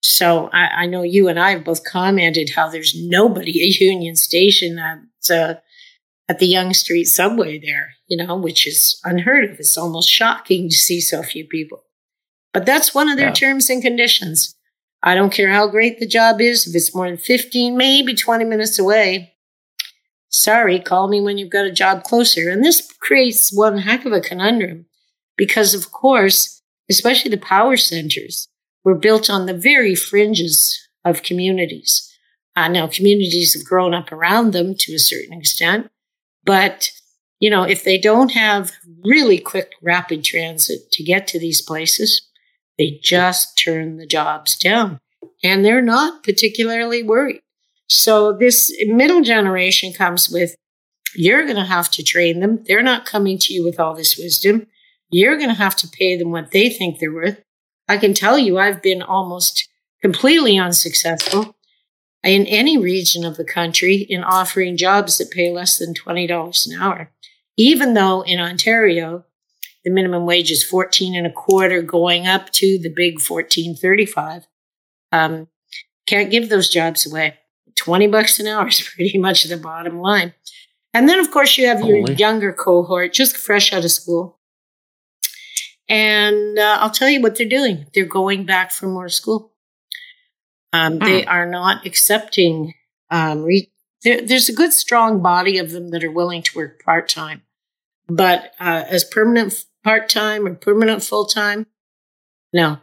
So 0.02 0.48
I, 0.54 0.84
I, 0.84 0.86
know 0.86 1.02
you 1.02 1.28
and 1.28 1.38
I 1.38 1.50
have 1.50 1.64
both 1.64 1.84
commented 1.84 2.52
how 2.56 2.70
there's 2.70 2.94
nobody 2.98 3.50
at 3.50 3.80
Union 3.80 4.16
Station 4.16 4.78
at, 4.78 5.00
uh, 5.30 5.54
at 6.26 6.38
the 6.38 6.46
Yonge 6.46 6.76
Street 6.76 7.04
subway 7.04 7.58
there, 7.58 7.90
you 8.06 8.16
know, 8.16 8.34
which 8.34 8.66
is 8.66 8.98
unheard 9.04 9.44
of. 9.44 9.58
It's 9.58 9.76
almost 9.76 10.08
shocking 10.08 10.70
to 10.70 10.74
see 10.74 11.02
so 11.02 11.22
few 11.22 11.44
people. 11.44 11.82
But 12.56 12.64
that's 12.64 12.94
one 12.94 13.10
of 13.10 13.18
their 13.18 13.26
yeah. 13.26 13.34
terms 13.34 13.68
and 13.68 13.82
conditions. 13.82 14.54
I 15.02 15.14
don't 15.14 15.30
care 15.30 15.50
how 15.50 15.68
great 15.68 16.00
the 16.00 16.06
job 16.06 16.40
is, 16.40 16.66
if 16.66 16.74
it's 16.74 16.94
more 16.94 17.06
than 17.06 17.18
15, 17.18 17.76
maybe 17.76 18.14
20 18.14 18.46
minutes 18.46 18.78
away. 18.78 19.34
Sorry, 20.30 20.80
call 20.80 21.08
me 21.08 21.20
when 21.20 21.36
you've 21.36 21.50
got 21.50 21.66
a 21.66 21.70
job 21.70 22.02
closer. 22.04 22.48
And 22.48 22.64
this 22.64 22.90
creates 22.98 23.54
one 23.54 23.76
heck 23.76 24.06
of 24.06 24.12
a 24.12 24.22
conundrum 24.22 24.86
because, 25.36 25.74
of 25.74 25.92
course, 25.92 26.62
especially 26.88 27.30
the 27.30 27.36
power 27.36 27.76
centers 27.76 28.48
were 28.84 28.94
built 28.94 29.28
on 29.28 29.44
the 29.44 29.52
very 29.52 29.94
fringes 29.94 30.80
of 31.04 31.22
communities. 31.22 32.10
Uh, 32.56 32.68
now, 32.68 32.86
communities 32.86 33.52
have 33.52 33.66
grown 33.66 33.92
up 33.92 34.10
around 34.10 34.54
them 34.54 34.74
to 34.78 34.94
a 34.94 34.98
certain 34.98 35.38
extent, 35.38 35.90
but 36.42 36.90
you 37.38 37.50
know, 37.50 37.64
if 37.64 37.84
they 37.84 37.98
don't 37.98 38.32
have 38.32 38.72
really 39.04 39.36
quick, 39.36 39.72
rapid 39.82 40.24
transit 40.24 40.90
to 40.92 41.04
get 41.04 41.28
to 41.28 41.38
these 41.38 41.60
places, 41.60 42.26
they 42.78 42.98
just 43.02 43.58
turn 43.58 43.96
the 43.96 44.06
jobs 44.06 44.56
down 44.56 45.00
and 45.42 45.64
they're 45.64 45.82
not 45.82 46.22
particularly 46.22 47.02
worried. 47.02 47.40
So 47.88 48.32
this 48.32 48.74
middle 48.86 49.22
generation 49.22 49.92
comes 49.92 50.28
with, 50.28 50.54
you're 51.14 51.44
going 51.44 51.56
to 51.56 51.64
have 51.64 51.90
to 51.92 52.02
train 52.02 52.40
them. 52.40 52.62
They're 52.64 52.82
not 52.82 53.06
coming 53.06 53.38
to 53.38 53.54
you 53.54 53.64
with 53.64 53.78
all 53.78 53.94
this 53.94 54.18
wisdom. 54.18 54.66
You're 55.08 55.36
going 55.36 55.48
to 55.48 55.54
have 55.54 55.76
to 55.76 55.88
pay 55.88 56.16
them 56.16 56.30
what 56.30 56.50
they 56.50 56.68
think 56.68 56.98
they're 56.98 57.12
worth. 57.12 57.40
I 57.88 57.96
can 57.98 58.12
tell 58.12 58.38
you, 58.38 58.58
I've 58.58 58.82
been 58.82 59.02
almost 59.02 59.68
completely 60.02 60.58
unsuccessful 60.58 61.56
in 62.24 62.46
any 62.46 62.76
region 62.76 63.24
of 63.24 63.36
the 63.36 63.44
country 63.44 63.96
in 63.96 64.24
offering 64.24 64.76
jobs 64.76 65.18
that 65.18 65.30
pay 65.30 65.50
less 65.50 65.78
than 65.78 65.94
$20 65.94 66.66
an 66.66 66.80
hour. 66.80 67.12
Even 67.56 67.94
though 67.94 68.22
in 68.22 68.40
Ontario, 68.40 69.24
the 69.86 69.92
minimum 69.92 70.26
wage 70.26 70.50
is 70.50 70.64
14 70.64 71.14
and 71.14 71.28
a 71.28 71.32
quarter 71.32 71.80
going 71.80 72.26
up 72.26 72.50
to 72.50 72.76
the 72.76 72.88
big 72.88 73.14
1435 73.14 74.48
um, 75.12 75.46
can't 76.08 76.28
give 76.28 76.48
those 76.48 76.68
jobs 76.68 77.06
away. 77.06 77.38
20 77.76 78.08
bucks 78.08 78.40
an 78.40 78.48
hour 78.48 78.66
is 78.66 78.80
pretty 78.96 79.16
much 79.16 79.44
the 79.44 79.56
bottom 79.56 80.00
line. 80.00 80.34
And 80.92 81.08
then 81.08 81.20
of 81.20 81.30
course 81.30 81.56
you 81.56 81.68
have 81.68 81.84
your 81.84 82.10
younger 82.10 82.52
cohort 82.52 83.12
just 83.12 83.36
fresh 83.36 83.72
out 83.72 83.84
of 83.84 83.92
school. 83.92 84.40
And 85.88 86.58
uh, 86.58 86.78
i'll 86.80 86.90
tell 86.90 87.08
you 87.08 87.22
what 87.22 87.36
they're 87.36 87.48
doing. 87.48 87.86
They're 87.94 88.06
going 88.06 88.44
back 88.44 88.72
for 88.72 88.88
more 88.88 89.08
school. 89.08 89.52
Um, 90.72 90.94
hmm. 90.94 91.04
they 91.04 91.24
are 91.26 91.46
not 91.46 91.86
accepting 91.86 92.74
um, 93.08 93.44
re- 93.44 93.70
there, 94.02 94.20
there's 94.20 94.48
a 94.48 94.52
good 94.54 94.72
strong 94.72 95.22
body 95.22 95.58
of 95.58 95.70
them 95.70 95.90
that 95.90 96.02
are 96.02 96.10
willing 96.10 96.42
to 96.42 96.56
work 96.56 96.82
part-time. 96.82 97.42
But 98.08 98.52
uh, 98.60 98.84
as 98.88 99.04
permanent 99.04 99.64
part 99.86 100.08
time 100.08 100.44
or 100.48 100.54
permanent 100.56 101.00
full 101.00 101.26
time. 101.26 101.64
No. 102.52 102.78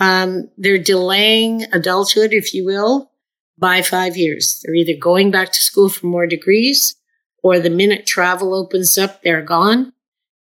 Um, 0.00 0.50
they're 0.58 0.76
delaying 0.76 1.62
adulthood, 1.72 2.32
if 2.32 2.52
you 2.52 2.66
will, 2.66 3.12
by 3.56 3.80
five 3.80 4.16
years. 4.16 4.60
They're 4.60 4.74
either 4.74 4.98
going 4.98 5.30
back 5.30 5.52
to 5.52 5.62
school 5.62 5.88
for 5.88 6.06
more 6.06 6.26
degrees 6.26 6.96
or 7.44 7.60
the 7.60 7.70
minute 7.70 8.06
travel 8.06 8.54
opens 8.54 8.98
up, 8.98 9.22
they're 9.22 9.40
gone. 9.40 9.92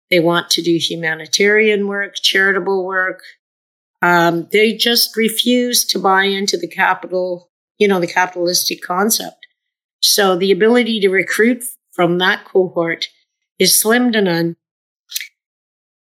They 0.09 0.19
want 0.19 0.49
to 0.51 0.63
do 0.63 0.75
humanitarian 0.79 1.87
work, 1.87 2.15
charitable 2.15 2.83
work. 2.83 3.21
Um, 4.01 4.47
they 4.51 4.73
just 4.73 5.15
refuse 5.15 5.85
to 5.85 5.99
buy 5.99 6.23
into 6.23 6.57
the 6.57 6.67
capital, 6.67 7.51
you 7.77 7.87
know, 7.87 7.99
the 7.99 8.07
capitalistic 8.07 8.81
concept. 8.81 9.45
So 10.01 10.35
the 10.35 10.51
ability 10.51 10.99
to 11.01 11.09
recruit 11.09 11.63
from 11.91 12.17
that 12.17 12.45
cohort 12.45 13.09
is 13.59 13.79
slim 13.79 14.11
to 14.13 14.21
none. 14.21 14.55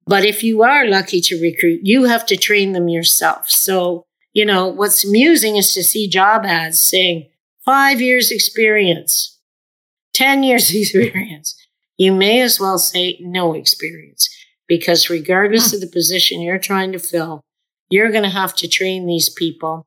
But 0.05 0.25
if 0.25 0.43
you 0.43 0.63
are 0.63 0.85
lucky 0.85 1.21
to 1.21 1.41
recruit, 1.41 1.81
you 1.83 2.05
have 2.05 2.25
to 2.27 2.37
train 2.37 2.73
them 2.73 2.89
yourself. 2.89 3.49
So, 3.49 4.05
you 4.33 4.45
know, 4.45 4.67
what's 4.67 5.05
amusing 5.05 5.55
is 5.55 5.73
to 5.73 5.83
see 5.83 6.09
job 6.09 6.45
ads 6.45 6.79
saying 6.79 7.29
five 7.63 8.01
years 8.01 8.31
experience, 8.31 9.39
10 10.13 10.43
years 10.43 10.73
experience. 10.75 11.55
You 11.97 12.13
may 12.13 12.41
as 12.41 12.59
well 12.59 12.79
say 12.79 13.17
no 13.21 13.53
experience 13.53 14.29
because 14.67 15.09
regardless 15.09 15.71
hmm. 15.71 15.75
of 15.75 15.81
the 15.81 15.87
position 15.87 16.41
you're 16.41 16.59
trying 16.59 16.91
to 16.91 16.99
fill, 16.99 17.41
you're 17.89 18.11
going 18.11 18.23
to 18.23 18.29
have 18.29 18.55
to 18.55 18.67
train 18.67 19.05
these 19.05 19.29
people 19.29 19.85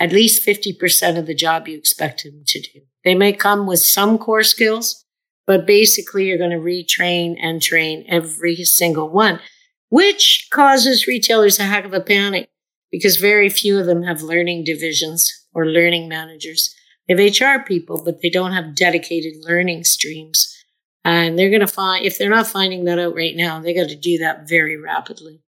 at 0.00 0.12
least 0.12 0.44
50% 0.44 1.18
of 1.18 1.26
the 1.26 1.34
job 1.34 1.68
you 1.68 1.76
expect 1.76 2.24
them 2.24 2.42
to 2.46 2.60
do. 2.60 2.80
They 3.04 3.14
may 3.14 3.34
come 3.34 3.66
with 3.66 3.80
some 3.80 4.16
core 4.16 4.42
skills, 4.42 5.04
but 5.50 5.66
basically, 5.66 6.26
you're 6.26 6.38
going 6.38 6.52
to 6.52 6.58
retrain 6.58 7.34
and 7.42 7.60
train 7.60 8.04
every 8.08 8.54
single 8.62 9.08
one, 9.08 9.40
which 9.88 10.46
causes 10.52 11.08
retailers 11.08 11.58
a 11.58 11.64
heck 11.64 11.84
of 11.84 11.92
a 11.92 12.00
panic 12.00 12.48
because 12.92 13.16
very 13.16 13.48
few 13.48 13.76
of 13.76 13.86
them 13.86 14.04
have 14.04 14.22
learning 14.22 14.62
divisions 14.62 15.48
or 15.52 15.66
learning 15.66 16.08
managers. 16.08 16.72
They 17.08 17.20
have 17.20 17.40
HR 17.40 17.64
people, 17.64 18.00
but 18.04 18.22
they 18.22 18.30
don't 18.30 18.52
have 18.52 18.76
dedicated 18.76 19.42
learning 19.42 19.82
streams. 19.82 20.56
And 21.04 21.36
they're 21.36 21.50
going 21.50 21.62
to 21.62 21.66
find, 21.66 22.06
if 22.06 22.16
they're 22.16 22.30
not 22.30 22.46
finding 22.46 22.84
that 22.84 23.00
out 23.00 23.16
right 23.16 23.34
now, 23.34 23.58
they 23.58 23.74
got 23.74 23.88
to 23.88 23.96
do 23.96 24.18
that 24.18 24.48
very 24.48 24.76
rapidly. 24.76 25.42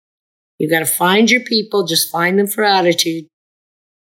You've 0.59 0.71
got 0.71 0.79
to 0.79 0.87
find 0.87 1.29
your 1.29 1.41
people, 1.41 1.85
just 1.85 2.13
find 2.13 2.39
them 2.39 2.47
for 2.47 2.63
attitude. 2.63 3.27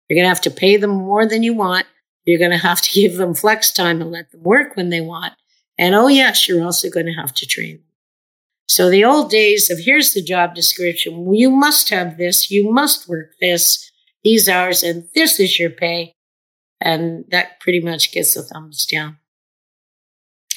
You're 0.09 0.17
going 0.17 0.25
to 0.25 0.35
have 0.35 0.41
to 0.41 0.51
pay 0.51 0.79
them 0.79 0.93
more 0.93 1.29
than 1.29 1.43
you 1.43 1.53
want. 1.53 1.85
You're 2.25 2.39
going 2.39 2.51
to 2.51 2.57
have 2.57 2.81
to 2.81 2.91
give 2.99 3.19
them 3.19 3.35
flex 3.35 3.71
time 3.71 4.01
and 4.01 4.11
let 4.11 4.31
them 4.31 4.43
work 4.43 4.75
when 4.75 4.89
they 4.89 5.03
want. 5.03 5.35
And 5.79 5.95
oh, 5.95 6.09
yes, 6.09 6.47
you're 6.49 6.65
also 6.65 6.91
going 6.91 7.07
to 7.07 7.13
have 7.13 7.33
to 7.35 7.47
train 7.47 7.77
them. 7.77 7.85
So 8.69 8.89
the 8.89 9.05
old 9.05 9.31
days 9.31 9.71
of 9.71 9.79
here's 9.79 10.15
the 10.15 10.23
job 10.23 10.55
description. 10.55 11.35
You 11.35 11.51
must 11.51 11.91
have 11.91 12.17
this. 12.17 12.51
You 12.51 12.73
must 12.73 13.09
work 13.09 13.33
this, 13.41 13.91
these 14.25 14.49
hours, 14.49 14.83
and 14.83 15.09
this 15.15 15.39
is 15.39 15.59
your 15.59 15.71
pay. 15.71 16.15
And 16.81 17.25
that 17.31 17.61
pretty 17.61 17.81
much 17.81 18.13
gets 18.13 18.35
the 18.35 18.43
thumbs 18.43 18.87
down. 18.87 19.19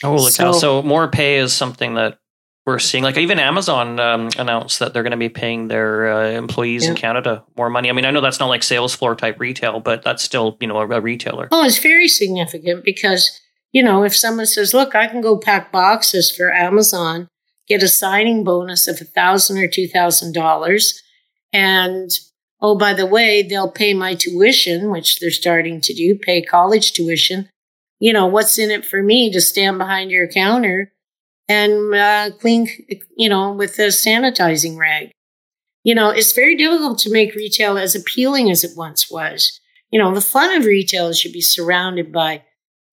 Oh, 0.03 0.15
look 0.15 0.31
so, 0.31 0.51
So 0.53 0.81
more 0.81 1.07
pay 1.07 1.37
is 1.37 1.53
something 1.53 1.95
that 1.95 2.19
we're 2.65 2.79
seeing. 2.79 3.03
Like 3.03 3.17
even 3.17 3.39
Amazon 3.39 3.99
um, 3.99 4.29
announced 4.37 4.79
that 4.79 4.93
they're 4.93 5.03
going 5.03 5.11
to 5.11 5.17
be 5.17 5.29
paying 5.29 5.67
their 5.67 6.11
uh, 6.11 6.29
employees 6.31 6.83
yeah. 6.83 6.91
in 6.91 6.95
Canada 6.95 7.43
more 7.57 7.69
money. 7.69 7.89
I 7.89 7.93
mean, 7.93 8.05
I 8.05 8.11
know 8.11 8.21
that's 8.21 8.39
not 8.39 8.47
like 8.47 8.63
sales 8.63 8.95
floor 8.95 9.15
type 9.15 9.39
retail, 9.39 9.79
but 9.79 10.03
that's 10.03 10.23
still 10.23 10.57
you 10.59 10.67
know 10.67 10.77
a, 10.77 10.89
a 10.89 11.01
retailer. 11.01 11.47
Oh, 11.51 11.63
it's 11.63 11.77
very 11.77 12.07
significant 12.07 12.83
because 12.83 13.39
you 13.75 13.83
know 13.83 14.05
if 14.05 14.15
someone 14.15 14.45
says, 14.45 14.73
"Look, 14.73 14.95
I 14.95 15.07
can 15.07 15.19
go 15.19 15.37
pack 15.37 15.69
boxes 15.69 16.33
for 16.33 16.49
Amazon, 16.49 17.27
get 17.67 17.83
a 17.83 17.89
signing 17.89 18.45
bonus 18.45 18.87
of 18.87 19.01
a 19.01 19.03
thousand 19.03 19.57
or 19.57 19.67
two 19.67 19.85
thousand 19.85 20.33
dollars, 20.33 21.03
and 21.51 22.09
oh, 22.61 22.77
by 22.77 22.93
the 22.93 23.05
way, 23.05 23.43
they'll 23.43 23.69
pay 23.69 23.93
my 23.93 24.15
tuition, 24.15 24.91
which 24.91 25.19
they're 25.19 25.29
starting 25.29 25.81
to 25.81 25.93
do, 25.93 26.17
pay 26.17 26.41
college 26.41 26.93
tuition." 26.93 27.49
You 27.99 28.13
know, 28.13 28.27
what's 28.27 28.57
in 28.57 28.71
it 28.71 28.85
for 28.85 29.03
me 29.03 29.29
to 29.31 29.41
stand 29.41 29.77
behind 29.77 30.09
your 30.09 30.29
counter 30.29 30.93
and 31.49 31.93
uh, 31.93 32.29
clean, 32.39 32.67
you 33.17 33.27
know, 33.27 33.51
with 33.51 33.77
a 33.79 33.87
sanitizing 33.87 34.77
rag. 34.77 35.11
You 35.83 35.95
know, 35.95 36.11
it's 36.11 36.31
very 36.31 36.55
difficult 36.55 36.99
to 36.99 37.11
make 37.11 37.35
retail 37.35 37.77
as 37.77 37.93
appealing 37.93 38.49
as 38.49 38.63
it 38.63 38.77
once 38.77 39.11
was. 39.11 39.59
You 39.91 39.99
know, 39.99 40.13
the 40.13 40.21
fun 40.21 40.55
of 40.55 40.65
retail 40.65 41.11
should 41.11 41.33
be 41.33 41.41
surrounded 41.41 42.11
by 42.11 42.43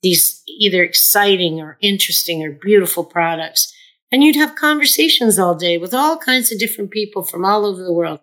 these 0.02 0.42
either 0.46 0.82
exciting 0.82 1.60
or 1.60 1.78
interesting 1.80 2.42
or 2.42 2.52
beautiful 2.52 3.04
products. 3.04 3.72
And 4.10 4.22
you'd 4.22 4.36
have 4.36 4.56
conversations 4.56 5.38
all 5.38 5.54
day 5.54 5.78
with 5.78 5.94
all 5.94 6.18
kinds 6.18 6.52
of 6.52 6.58
different 6.58 6.90
people 6.90 7.22
from 7.22 7.44
all 7.44 7.64
over 7.64 7.82
the 7.82 7.92
world. 7.92 8.20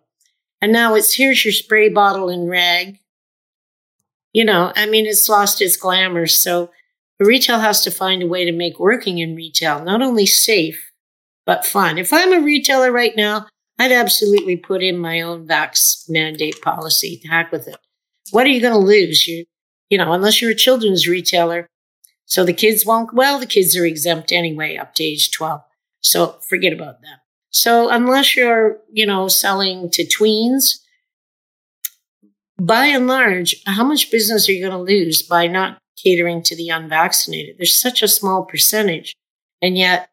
And 0.61 0.71
now 0.71 0.95
it's 0.95 1.15
here's 1.15 1.43
your 1.43 1.53
spray 1.53 1.89
bottle 1.89 2.29
and 2.29 2.49
rag. 2.49 2.99
You 4.33 4.45
know, 4.45 4.71
I 4.75 4.85
mean, 4.85 5.07
it's 5.07 5.29
lost 5.29 5.61
its 5.61 5.77
glamour. 5.77 6.27
So 6.27 6.69
retail 7.19 7.59
has 7.59 7.81
to 7.81 7.91
find 7.91 8.21
a 8.21 8.27
way 8.27 8.45
to 8.45 8.51
make 8.51 8.79
working 8.79 9.17
in 9.17 9.35
retail 9.35 9.83
not 9.83 10.01
only 10.01 10.25
safe, 10.25 10.91
but 11.45 11.65
fun. 11.65 11.97
If 11.97 12.13
I'm 12.13 12.33
a 12.33 12.41
retailer 12.41 12.91
right 12.91 13.15
now, 13.15 13.47
I'd 13.79 13.91
absolutely 13.91 14.57
put 14.57 14.83
in 14.83 14.97
my 14.97 15.21
own 15.21 15.47
vax 15.47 16.09
mandate 16.09 16.61
policy. 16.61 17.17
To 17.23 17.29
heck 17.29 17.51
with 17.51 17.67
it. 17.67 17.77
What 18.31 18.45
are 18.45 18.49
you 18.49 18.61
going 18.61 18.73
to 18.73 18.79
lose? 18.79 19.27
You, 19.27 19.45
you 19.89 19.97
know, 19.97 20.13
unless 20.13 20.41
you're 20.41 20.51
a 20.51 20.55
children's 20.55 21.07
retailer. 21.07 21.67
So 22.25 22.45
the 22.45 22.53
kids 22.53 22.85
won't, 22.85 23.13
well, 23.13 23.39
the 23.39 23.45
kids 23.45 23.75
are 23.75 23.85
exempt 23.85 24.31
anyway 24.31 24.77
up 24.77 24.93
to 24.95 25.03
age 25.03 25.31
12. 25.31 25.61
So 26.01 26.37
forget 26.47 26.73
about 26.73 27.01
that. 27.01 27.21
So 27.49 27.89
unless 27.89 28.35
you're, 28.35 28.77
you 28.91 29.05
know, 29.05 29.27
selling 29.27 29.89
to 29.91 30.05
tweens, 30.05 30.79
by 32.59 32.85
and 32.87 33.07
large, 33.07 33.55
how 33.65 33.83
much 33.83 34.11
business 34.11 34.47
are 34.47 34.51
you 34.51 34.67
going 34.67 34.71
to 34.71 34.93
lose 34.93 35.23
by 35.23 35.47
not 35.47 35.79
catering 36.03 36.41
to 36.43 36.55
the 36.55 36.69
unvaccinated. 36.69 37.57
There's 37.57 37.75
such 37.75 38.01
a 38.01 38.07
small 38.07 38.45
percentage, 38.45 39.15
and 39.61 39.77
yet 39.77 40.09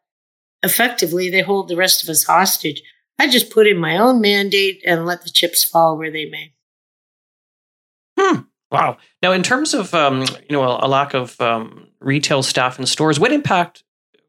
effectively 0.63 1.29
they 1.29 1.41
hold 1.41 1.67
the 1.67 1.75
rest 1.75 2.03
of 2.03 2.09
us 2.09 2.23
hostage. 2.23 2.81
I 3.19 3.27
just 3.27 3.49
put 3.49 3.67
in 3.67 3.77
my 3.77 3.97
own 3.97 4.21
mandate 4.21 4.83
and 4.85 5.05
let 5.05 5.23
the 5.23 5.29
chips 5.29 5.63
fall 5.63 5.97
where 5.97 6.11
they 6.11 6.25
may. 6.25 6.53
Wow. 8.71 8.97
Now, 9.21 9.31
in 9.31 9.43
terms 9.43 9.73
of 9.73 9.93
um, 9.93 10.21
you 10.21 10.51
know 10.51 10.63
a, 10.63 10.85
a 10.85 10.87
lack 10.87 11.13
of 11.13 11.39
um, 11.39 11.87
retail 11.99 12.43
staff 12.43 12.79
in 12.79 12.85
stores, 12.85 13.19
what 13.19 13.31
impact 13.31 13.83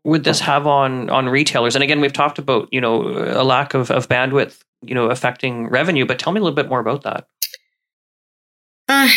would 0.04 0.24
this 0.24 0.40
have 0.40 0.66
on 0.66 1.10
on 1.10 1.28
retailers? 1.28 1.74
And 1.74 1.82
again, 1.82 2.00
we've 2.00 2.12
talked 2.12 2.38
about 2.38 2.68
you 2.72 2.80
know 2.80 3.02
a 3.02 3.44
lack 3.44 3.74
of, 3.74 3.90
of 3.90 4.08
bandwidth, 4.08 4.60
you 4.82 4.94
know, 4.94 5.10
affecting 5.10 5.68
revenue. 5.68 6.06
But 6.06 6.18
tell 6.18 6.32
me 6.32 6.40
a 6.40 6.42
little 6.42 6.56
bit 6.56 6.68
more 6.68 6.80
about 6.80 7.02
that. 7.02 7.26
Uh, 8.88 9.08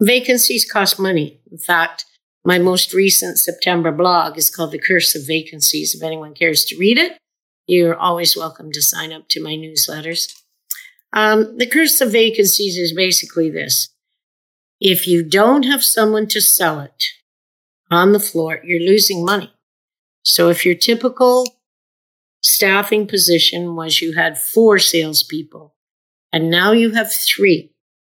Vacancies 0.00 0.70
cost 0.70 0.98
money. 0.98 1.40
In 1.50 1.58
fact, 1.58 2.04
my 2.44 2.58
most 2.58 2.92
recent 2.92 3.38
September 3.38 3.92
blog 3.92 4.36
is 4.36 4.50
called 4.50 4.72
The 4.72 4.78
Curse 4.78 5.14
of 5.14 5.26
Vacancies. 5.26 5.94
If 5.94 6.02
anyone 6.02 6.34
cares 6.34 6.64
to 6.66 6.76
read 6.76 6.98
it, 6.98 7.16
you're 7.68 7.96
always 7.96 8.36
welcome 8.36 8.72
to 8.72 8.82
sign 8.82 9.12
up 9.12 9.28
to 9.28 9.42
my 9.42 9.52
newsletters. 9.52 10.34
Um, 11.12 11.56
the 11.58 11.66
curse 11.66 12.00
of 12.00 12.10
vacancies 12.10 12.76
is 12.76 12.92
basically 12.92 13.50
this 13.50 13.91
if 14.84 15.06
you 15.06 15.22
don't 15.22 15.64
have 15.64 15.84
someone 15.84 16.26
to 16.28 16.40
sell 16.40 16.80
it 16.80 17.04
on 17.90 18.12
the 18.12 18.20
floor, 18.20 18.60
you're 18.64 18.80
losing 18.80 19.24
money. 19.24 19.52
So 20.24 20.48
if 20.48 20.64
your 20.64 20.74
typical 20.74 21.46
staffing 22.42 23.06
position 23.06 23.76
was 23.76 24.00
you 24.00 24.14
had 24.14 24.38
four 24.38 24.78
salespeople 24.78 25.74
and 26.32 26.50
now 26.50 26.72
you 26.72 26.92
have 26.92 27.12
three, 27.12 27.72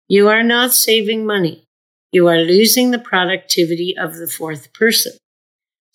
you 0.08 0.30
are 0.30 0.44
not 0.44 0.72
saving 0.72 1.26
money 1.26 1.64
you 2.14 2.28
are 2.28 2.38
losing 2.38 2.92
the 2.92 3.00
productivity 3.00 3.96
of 3.98 4.16
the 4.18 4.28
fourth 4.28 4.72
person. 4.72 5.14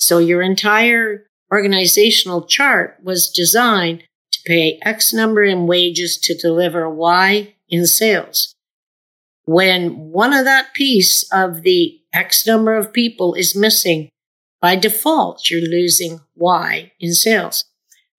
So 0.01 0.19
your 0.19 0.43
entire 0.43 1.27
organizational 1.53 2.45
chart 2.45 2.99
was 3.03 3.31
designed 3.31 4.03
to 4.33 4.41
pay 4.45 4.81
X 4.83 5.15
number 5.15 5.45
in 5.45 5.69
wages 5.69 6.19
to 6.19 6.37
deliver 6.37 6.91
Y 6.91 7.55
in 7.69 7.87
sales. 7.87 8.53
When 9.49 10.11
one 10.13 10.35
of 10.35 10.45
that 10.45 10.75
piece 10.75 11.27
of 11.33 11.63
the 11.63 11.99
X 12.13 12.47
number 12.47 12.77
of 12.77 12.93
people 12.93 13.33
is 13.33 13.57
missing, 13.57 14.11
by 14.61 14.77
default, 14.77 15.49
you're 15.49 15.63
losing 15.63 16.21
Y 16.37 16.93
in 17.01 17.15
sales. 17.15 17.65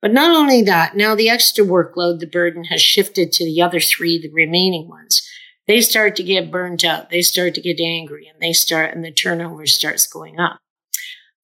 But 0.01 0.11
not 0.11 0.35
only 0.35 0.63
that, 0.63 0.95
now 0.95 1.13
the 1.13 1.29
extra 1.29 1.63
workload, 1.63 2.19
the 2.19 2.25
burden 2.25 2.63
has 2.65 2.81
shifted 2.81 3.31
to 3.33 3.45
the 3.45 3.61
other 3.61 3.79
three, 3.79 4.19
the 4.19 4.31
remaining 4.31 4.89
ones 4.89 5.21
they 5.69 5.81
start 5.81 6.15
to 6.15 6.23
get 6.23 6.49
burnt 6.49 6.83
out. 6.83 7.11
They 7.11 7.21
start 7.21 7.53
to 7.53 7.61
get 7.61 7.79
angry 7.79 8.27
and 8.27 8.41
they 8.41 8.53
start, 8.53 8.95
and 8.95 9.05
the 9.05 9.11
turnover 9.11 9.67
starts 9.67 10.07
going 10.07 10.39
up. 10.39 10.57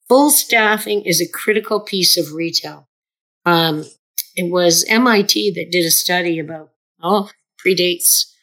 Full 0.10 0.32
staffing 0.32 1.04
is 1.04 1.22
a 1.22 1.30
critical 1.32 1.80
piece 1.80 2.18
of 2.18 2.34
retail. 2.34 2.88
Um, 3.46 3.86
it 4.36 4.52
was 4.52 4.84
MIT 4.90 5.52
that 5.52 5.72
did 5.72 5.86
a 5.86 5.92
study 5.92 6.40
about, 6.40 6.72
oh, 7.04 7.30
predates 7.64 8.35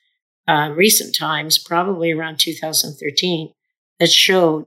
uh, 0.46 0.72
recent 0.74 1.14
times, 1.14 1.58
probably 1.58 2.12
around 2.12 2.38
2013, 2.38 3.52
that 3.98 4.10
showed 4.10 4.66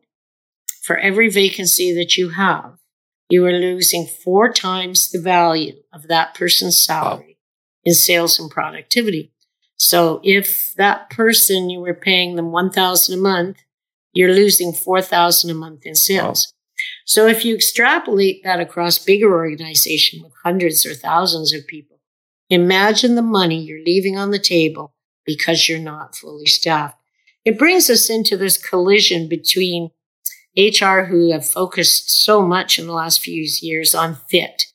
for 0.81 0.97
every 0.97 1.29
vacancy 1.29 1.93
that 1.93 2.15
you 2.15 2.29
have, 2.29 2.77
you 3.29 3.45
are 3.45 3.51
losing 3.51 4.05
four 4.05 4.51
times 4.51 5.09
the 5.09 5.19
value 5.19 5.73
of 5.91 6.07
that 6.07 6.35
person's 6.35 6.77
salary 6.77 7.37
wow. 7.39 7.83
in 7.83 7.93
sales 7.93 8.39
and 8.39 8.51
productivity. 8.51 9.31
So 9.77 10.21
if 10.23 10.73
that 10.77 11.09
person 11.09 11.69
you 11.69 11.79
were 11.79 11.93
paying 11.93 12.35
them 12.35 12.51
1000 12.51 13.13
a 13.13 13.21
month, 13.21 13.57
you're 14.13 14.33
losing 14.33 14.71
4000 14.71 15.49
a 15.49 15.53
month 15.53 15.85
in 15.85 15.95
sales. 15.95 16.47
Wow. 16.47 16.55
So 17.05 17.27
if 17.27 17.43
you 17.43 17.55
extrapolate 17.55 18.43
that 18.43 18.59
across 18.59 18.97
bigger 18.97 19.33
organization 19.33 20.21
with 20.23 20.33
hundreds 20.43 20.85
or 20.85 20.93
thousands 20.93 21.53
of 21.53 21.67
people, 21.67 21.99
imagine 22.49 23.15
the 23.15 23.21
money 23.21 23.61
you're 23.61 23.83
leaving 23.83 24.17
on 24.17 24.31
the 24.31 24.39
table 24.39 24.94
because 25.25 25.67
you're 25.67 25.79
not 25.79 26.15
fully 26.15 26.45
staffed. 26.45 26.97
It 27.43 27.59
brings 27.59 27.89
us 27.89 28.09
into 28.09 28.37
this 28.37 28.57
collision 28.57 29.27
between 29.27 29.91
HR 30.57 31.03
who 31.03 31.31
have 31.31 31.47
focused 31.47 32.09
so 32.09 32.41
much 32.41 32.79
in 32.79 32.87
the 32.87 32.93
last 32.93 33.21
few 33.21 33.45
years 33.61 33.93
on 33.93 34.15
fit. 34.29 34.65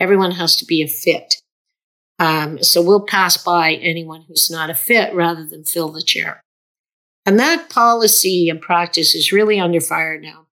Everyone 0.00 0.32
has 0.32 0.56
to 0.56 0.66
be 0.66 0.82
a 0.82 0.88
fit. 0.88 1.36
Um, 2.18 2.62
so 2.62 2.82
we'll 2.82 3.06
pass 3.06 3.36
by 3.36 3.74
anyone 3.74 4.24
who's 4.26 4.50
not 4.50 4.70
a 4.70 4.74
fit 4.74 5.14
rather 5.14 5.46
than 5.46 5.64
fill 5.64 5.90
the 5.90 6.02
chair. 6.02 6.42
And 7.24 7.38
that 7.38 7.70
policy 7.70 8.48
and 8.48 8.60
practice 8.60 9.14
is 9.14 9.32
really 9.32 9.60
under 9.60 9.80
fire 9.80 10.18
now 10.18 10.46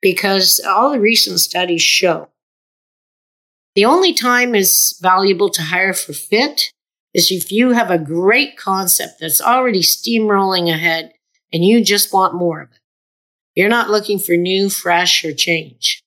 because 0.00 0.60
all 0.66 0.92
the 0.92 1.00
recent 1.00 1.40
studies 1.40 1.82
show 1.82 2.28
the 3.74 3.84
only 3.84 4.14
time 4.14 4.54
is 4.54 4.98
valuable 5.02 5.50
to 5.50 5.62
hire 5.62 5.92
for 5.92 6.14
fit 6.14 6.72
is 7.16 7.30
if 7.30 7.50
you 7.50 7.70
have 7.70 7.90
a 7.90 7.98
great 7.98 8.58
concept 8.58 9.20
that's 9.20 9.40
already 9.40 9.80
steamrolling 9.80 10.70
ahead 10.70 11.14
and 11.50 11.64
you 11.64 11.82
just 11.82 12.12
want 12.12 12.34
more 12.34 12.60
of 12.60 12.70
it. 12.70 12.78
You're 13.54 13.70
not 13.70 13.88
looking 13.88 14.18
for 14.18 14.36
new, 14.36 14.68
fresh, 14.68 15.24
or 15.24 15.32
change. 15.32 16.02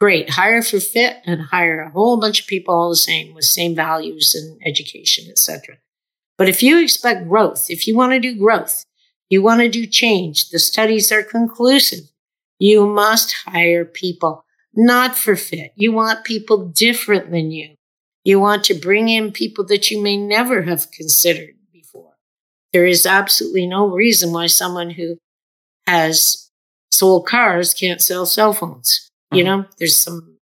Great. 0.00 0.30
Hire 0.30 0.60
for 0.60 0.80
fit 0.80 1.18
and 1.24 1.40
hire 1.40 1.82
a 1.82 1.90
whole 1.90 2.18
bunch 2.18 2.40
of 2.40 2.48
people 2.48 2.74
all 2.74 2.90
the 2.90 2.96
same 2.96 3.32
with 3.32 3.44
same 3.44 3.76
values 3.76 4.34
and 4.34 4.60
education, 4.66 5.26
etc. 5.30 5.76
But 6.36 6.48
if 6.48 6.64
you 6.64 6.82
expect 6.82 7.28
growth, 7.28 7.66
if 7.70 7.86
you 7.86 7.96
want 7.96 8.12
to 8.12 8.18
do 8.18 8.36
growth, 8.36 8.84
you 9.30 9.40
want 9.40 9.60
to 9.60 9.68
do 9.68 9.86
change, 9.86 10.48
the 10.50 10.58
studies 10.58 11.12
are 11.12 11.22
conclusive. 11.22 12.10
You 12.58 12.88
must 12.88 13.32
hire 13.46 13.84
people 13.84 14.44
not 14.74 15.16
for 15.16 15.36
fit. 15.36 15.72
You 15.76 15.92
want 15.92 16.24
people 16.24 16.66
different 16.66 17.30
than 17.30 17.52
you. 17.52 17.76
You 18.24 18.40
want 18.40 18.64
to 18.64 18.74
bring 18.74 19.08
in 19.10 19.32
people 19.32 19.64
that 19.66 19.90
you 19.90 20.02
may 20.02 20.16
never 20.16 20.62
have 20.62 20.90
considered 20.90 21.54
before. 21.72 22.14
There 22.72 22.86
is 22.86 23.04
absolutely 23.06 23.66
no 23.66 23.86
reason 23.86 24.32
why 24.32 24.46
someone 24.46 24.90
who 24.90 25.18
has 25.86 26.50
sold 26.90 27.26
cars 27.26 27.74
can't 27.74 28.00
sell 28.00 28.24
cell 28.24 28.54
phones. 28.54 29.10
You 29.30 29.44
uh-huh. 29.44 29.56
know, 29.56 29.66
there's 29.78 29.98
some, 29.98 30.38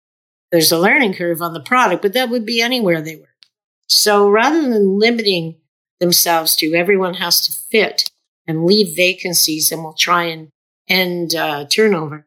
there's 0.51 0.71
a 0.71 0.79
learning 0.79 1.13
curve 1.13 1.41
on 1.41 1.53
the 1.53 1.59
product, 1.59 2.01
but 2.01 2.13
that 2.13 2.29
would 2.29 2.45
be 2.45 2.61
anywhere 2.61 3.01
they 3.01 3.15
were. 3.15 3.35
So 3.87 4.27
rather 4.27 4.61
than 4.61 4.97
limiting 4.99 5.57
themselves 5.99 6.55
to 6.57 6.73
everyone 6.73 7.15
has 7.15 7.41
to 7.41 7.51
fit 7.51 8.09
and 8.47 8.65
leave 8.65 8.95
vacancies 8.95 9.71
and 9.71 9.83
we'll 9.83 9.93
try 9.93 10.23
and 10.23 10.49
end 10.87 11.35
uh, 11.35 11.65
turnover, 11.65 12.25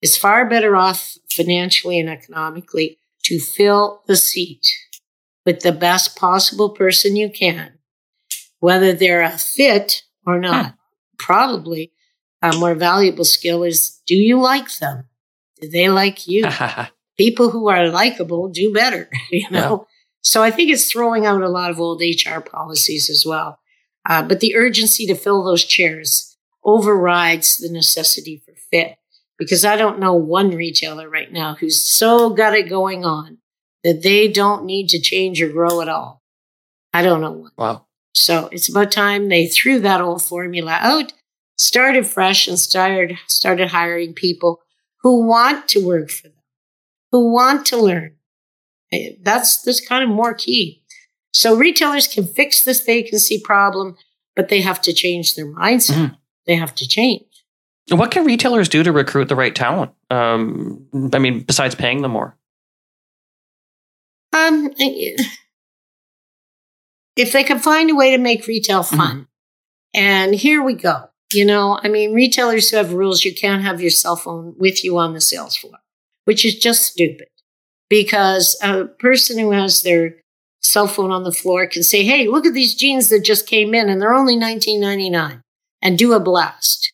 is 0.00 0.16
far 0.16 0.48
better 0.48 0.74
off 0.74 1.16
financially 1.30 2.00
and 2.00 2.08
economically 2.08 2.98
to 3.24 3.38
fill 3.38 4.02
the 4.06 4.16
seat 4.16 4.66
with 5.44 5.60
the 5.60 5.72
best 5.72 6.16
possible 6.16 6.70
person 6.70 7.16
you 7.16 7.30
can, 7.30 7.78
whether 8.60 8.92
they're 8.92 9.22
a 9.22 9.38
fit 9.38 10.02
or 10.26 10.38
not. 10.38 10.74
Probably 11.18 11.92
a 12.40 12.56
more 12.56 12.74
valuable 12.74 13.24
skill 13.24 13.62
is 13.62 14.00
do 14.06 14.14
you 14.14 14.40
like 14.40 14.78
them? 14.78 15.04
Do 15.60 15.68
they 15.68 15.88
like 15.88 16.26
you? 16.26 16.46
People 17.18 17.50
who 17.50 17.68
are 17.68 17.88
likable 17.88 18.48
do 18.48 18.72
better, 18.72 19.08
you 19.30 19.48
know? 19.50 19.86
Yeah. 19.86 19.88
So 20.22 20.42
I 20.42 20.50
think 20.50 20.70
it's 20.70 20.90
throwing 20.90 21.26
out 21.26 21.42
a 21.42 21.48
lot 21.48 21.70
of 21.70 21.80
old 21.80 22.00
HR 22.00 22.40
policies 22.40 23.10
as 23.10 23.24
well. 23.26 23.58
Uh, 24.08 24.22
but 24.22 24.40
the 24.40 24.56
urgency 24.56 25.06
to 25.06 25.14
fill 25.14 25.44
those 25.44 25.64
chairs 25.64 26.36
overrides 26.64 27.56
the 27.58 27.70
necessity 27.70 28.42
for 28.44 28.54
fit 28.70 28.96
because 29.38 29.64
I 29.64 29.76
don't 29.76 29.98
know 29.98 30.14
one 30.14 30.50
retailer 30.50 31.08
right 31.08 31.32
now 31.32 31.54
who's 31.54 31.80
so 31.80 32.30
got 32.30 32.54
it 32.54 32.68
going 32.68 33.04
on 33.04 33.38
that 33.84 34.02
they 34.02 34.28
don't 34.28 34.64
need 34.64 34.88
to 34.90 35.00
change 35.00 35.42
or 35.42 35.48
grow 35.48 35.80
at 35.80 35.88
all. 35.88 36.22
I 36.92 37.02
don't 37.02 37.20
know 37.20 37.32
one. 37.32 37.50
Wow. 37.56 37.86
So 38.14 38.48
it's 38.52 38.68
about 38.68 38.92
time 38.92 39.28
they 39.28 39.46
threw 39.46 39.80
that 39.80 40.00
old 40.00 40.22
formula 40.22 40.78
out, 40.80 41.12
started 41.56 42.06
fresh, 42.06 42.46
and 42.46 42.58
started 42.58 43.16
started 43.26 43.68
hiring 43.68 44.12
people 44.12 44.60
who 45.00 45.26
want 45.26 45.68
to 45.68 45.84
work 45.84 46.10
for 46.10 46.28
them, 46.28 46.42
who 47.10 47.32
want 47.32 47.66
to 47.66 47.76
learn. 47.76 48.16
That's 49.22 49.62
that's 49.62 49.86
kind 49.86 50.04
of 50.04 50.10
more 50.10 50.34
key. 50.34 50.82
So 51.32 51.56
retailers 51.56 52.06
can 52.06 52.26
fix 52.26 52.62
this 52.62 52.82
vacancy 52.82 53.40
problem, 53.42 53.96
but 54.36 54.48
they 54.50 54.60
have 54.60 54.82
to 54.82 54.92
change 54.92 55.34
their 55.34 55.46
mindset. 55.46 55.94
Mm-hmm. 55.94 56.14
They 56.46 56.56
have 56.56 56.74
to 56.74 56.86
change. 56.86 57.24
What 57.88 58.10
can 58.10 58.24
retailers 58.24 58.68
do 58.68 58.82
to 58.82 58.92
recruit 58.92 59.28
the 59.28 59.36
right 59.36 59.54
talent? 59.54 59.92
Um, 60.10 60.88
I 61.12 61.18
mean, 61.18 61.40
besides 61.40 61.74
paying 61.74 62.02
them 62.02 62.12
more. 62.12 62.36
Um, 64.32 64.70
if 67.16 67.32
they 67.32 67.44
can 67.44 67.58
find 67.58 67.90
a 67.90 67.94
way 67.94 68.12
to 68.12 68.18
make 68.18 68.46
retail 68.46 68.82
mm-hmm. 68.82 68.96
fun, 68.96 69.16
mm-hmm. 69.16 69.22
and 69.94 70.34
here 70.34 70.62
we 70.62 70.74
go. 70.74 71.08
You 71.32 71.44
know, 71.44 71.78
I 71.82 71.88
mean, 71.88 72.12
retailers 72.12 72.70
who 72.70 72.76
have 72.76 72.92
rules, 72.92 73.24
you 73.24 73.34
can't 73.34 73.62
have 73.62 73.80
your 73.80 73.90
cell 73.90 74.16
phone 74.16 74.54
with 74.58 74.84
you 74.84 74.98
on 74.98 75.14
the 75.14 75.20
sales 75.20 75.56
floor, 75.56 75.78
which 76.24 76.44
is 76.44 76.58
just 76.58 76.84
stupid 76.84 77.28
because 77.88 78.58
a 78.62 78.84
person 78.86 79.38
who 79.38 79.50
has 79.50 79.82
their 79.82 80.16
cell 80.60 80.86
phone 80.86 81.10
on 81.10 81.24
the 81.24 81.32
floor 81.32 81.66
can 81.66 81.82
say, 81.82 82.04
Hey, 82.04 82.28
look 82.28 82.46
at 82.46 82.54
these 82.54 82.74
jeans 82.74 83.08
that 83.08 83.24
just 83.24 83.46
came 83.46 83.74
in 83.74 83.88
and 83.88 84.00
they're 84.00 84.14
only 84.14 84.36
19.99 84.36 85.42
and 85.80 85.98
do 85.98 86.12
a 86.12 86.20
blast. 86.20 86.91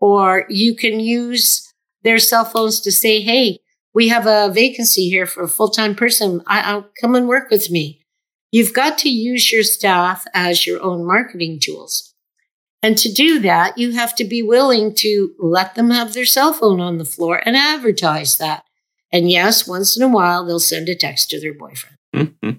Or 0.00 0.46
you 0.48 0.74
can 0.74 0.98
use 0.98 1.72
their 2.02 2.18
cell 2.18 2.44
phones 2.44 2.80
to 2.80 2.92
say, 2.92 3.20
Hey, 3.20 3.60
we 3.92 4.08
have 4.08 4.26
a 4.26 4.52
vacancy 4.52 5.08
here 5.08 5.26
for 5.26 5.42
a 5.42 5.48
full-time 5.48 5.94
person. 5.94 6.42
I, 6.46 6.60
I'll 6.62 6.88
come 7.00 7.14
and 7.14 7.28
work 7.28 7.50
with 7.50 7.70
me. 7.70 8.04
You've 8.50 8.72
got 8.72 8.98
to 8.98 9.10
use 9.10 9.52
your 9.52 9.62
staff 9.62 10.24
as 10.34 10.66
your 10.66 10.82
own 10.82 11.06
marketing 11.06 11.60
tools. 11.60 12.14
And 12.82 12.96
to 12.98 13.12
do 13.12 13.38
that, 13.40 13.76
you 13.76 13.92
have 13.92 14.14
to 14.16 14.24
be 14.24 14.42
willing 14.42 14.94
to 14.96 15.34
let 15.38 15.74
them 15.74 15.90
have 15.90 16.14
their 16.14 16.24
cell 16.24 16.52
phone 16.52 16.80
on 16.80 16.98
the 16.98 17.04
floor 17.04 17.42
and 17.44 17.56
advertise 17.56 18.38
that. 18.38 18.64
And 19.12 19.30
yes, 19.30 19.68
once 19.68 19.96
in 19.96 20.02
a 20.02 20.08
while, 20.08 20.44
they'll 20.44 20.60
send 20.60 20.88
a 20.88 20.94
text 20.94 21.30
to 21.30 21.40
their 21.40 21.52
boyfriend. 21.52 21.96
Mm-hmm. 22.14 22.50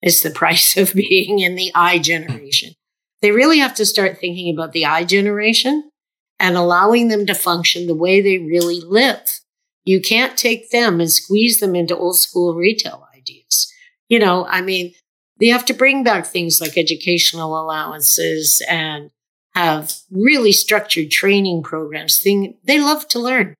It's 0.00 0.22
the 0.22 0.30
price 0.34 0.76
of 0.76 0.94
being 0.94 1.40
in 1.40 1.54
the 1.54 1.70
I 1.74 1.98
generation. 1.98 2.72
They 3.20 3.32
really 3.32 3.58
have 3.58 3.74
to 3.74 3.86
start 3.86 4.18
thinking 4.18 4.54
about 4.54 4.72
the 4.72 4.86
I 4.86 5.04
generation 5.04 5.90
and 6.38 6.56
allowing 6.56 7.08
them 7.08 7.26
to 7.26 7.34
function 7.34 7.86
the 7.86 7.94
way 7.94 8.20
they 8.20 8.38
really 8.38 8.80
live. 8.80 9.40
You 9.84 10.00
can't 10.00 10.36
take 10.36 10.70
them 10.70 11.00
and 11.00 11.10
squeeze 11.10 11.60
them 11.60 11.74
into 11.74 11.96
old 11.96 12.16
school 12.16 12.54
retail 12.54 13.08
ideas. 13.16 13.72
You 14.08 14.18
know, 14.18 14.46
I 14.46 14.60
mean, 14.60 14.94
they 15.40 15.46
have 15.46 15.64
to 15.66 15.74
bring 15.74 16.04
back 16.04 16.26
things 16.26 16.60
like 16.60 16.76
educational 16.76 17.58
allowances 17.58 18.62
and 18.68 19.10
have 19.54 19.92
really 20.10 20.52
structured 20.52 21.10
training 21.10 21.62
programs. 21.62 22.20
Thing 22.20 22.56
they 22.64 22.80
love 22.80 23.08
to 23.08 23.18
learn. 23.18 23.54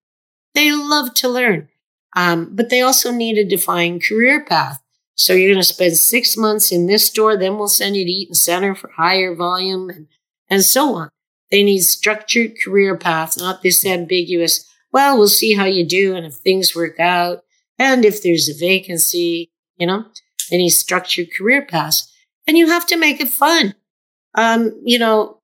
They 0.55 0.73
love 0.73 1.15
to 1.15 1.29
learn. 1.29 1.69
Um, 2.17 2.51
but 2.55 2.71
they 2.71 2.81
also 2.81 3.13
need 3.13 3.39
a 3.39 3.49
defined 3.49 4.03
career 4.05 4.45
path. 4.45 4.83
So 5.15 5.33
you're 5.33 5.51
going 5.53 5.61
to 5.61 5.65
spend 5.65 5.97
six 5.97 6.37
months 6.37 6.71
in 6.71 6.87
this 6.87 7.07
store, 7.07 7.37
then 7.37 7.59
we'll 7.59 7.69
send 7.69 7.97
you 7.97 8.05
to 8.05 8.11
Eaton 8.11 8.35
Center 8.35 8.75
for 8.75 8.91
higher 8.97 9.35
volume 9.35 9.91
and, 9.91 10.07
and 10.49 10.65
so 10.65 10.95
on. 10.95 11.11
They 11.51 11.63
need 11.63 11.81
structured 11.81 12.57
career 12.63 12.97
paths, 12.97 13.39
not 13.39 13.63
this 13.63 13.85
ambiguous, 13.85 14.69
well, 14.93 15.19
we'll 15.19 15.29
see 15.29 15.55
how 15.55 15.65
you 15.65 15.87
do 15.87 16.15
and 16.17 16.27
if 16.27 16.35
things 16.35 16.75
work 16.75 16.99
out 16.99 17.45
and 17.79 18.05
if 18.05 18.23
there's 18.23 18.49
a 18.49 18.59
vacancy, 18.59 19.51
you 19.77 19.87
know, 19.87 20.05
any 20.51 20.69
structured 20.69 21.29
career 21.37 21.65
paths. 21.65 22.13
And 22.47 22.57
you 22.57 22.69
have 22.69 22.87
to 22.87 22.97
make 22.97 23.21
it 23.21 23.29
fun. 23.29 23.75
Um, 24.35 24.81
you 24.85 24.99
know, 24.99 25.41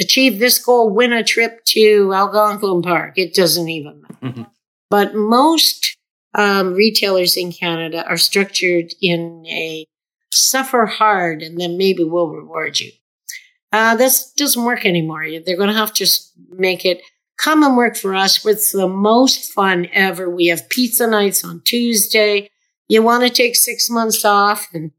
achieve 0.00 0.38
this 0.38 0.58
goal, 0.58 0.90
win 0.90 1.12
a 1.12 1.22
trip 1.22 1.64
to 1.66 2.12
Algonquin 2.12 2.82
Park. 2.82 3.14
It 3.16 3.34
doesn't 3.34 3.68
even 3.68 4.02
matter. 4.02 4.14
Mm-hmm. 4.22 4.42
But 4.90 5.14
most 5.14 5.96
um, 6.34 6.74
retailers 6.74 7.36
in 7.36 7.52
Canada 7.52 8.04
are 8.08 8.16
structured 8.16 8.92
in 9.00 9.44
a 9.46 9.86
suffer 10.32 10.86
hard 10.86 11.42
and 11.42 11.60
then 11.60 11.78
maybe 11.78 12.02
we'll 12.02 12.28
reward 12.28 12.80
you. 12.80 12.90
Uh, 13.74 13.96
this 13.96 14.32
doesn't 14.32 14.64
work 14.64 14.86
anymore. 14.86 15.26
They're 15.44 15.56
going 15.56 15.68
to 15.68 15.74
have 15.74 15.92
to 15.94 16.06
make 16.50 16.84
it 16.84 17.00
Come 17.36 17.62
and 17.62 17.76
work 17.76 17.96
for 17.96 18.14
us. 18.14 18.44
It's 18.46 18.72
the 18.72 18.88
most 18.88 19.52
fun 19.52 19.88
ever. 19.92 20.30
We 20.30 20.46
have 20.46 20.68
pizza 20.68 21.06
nights 21.06 21.44
on 21.44 21.62
Tuesday. 21.64 22.48
You 22.88 23.02
want 23.02 23.24
to 23.24 23.30
take 23.30 23.56
six 23.56 23.90
months 23.90 24.24
off 24.24 24.68
and, 24.72 24.92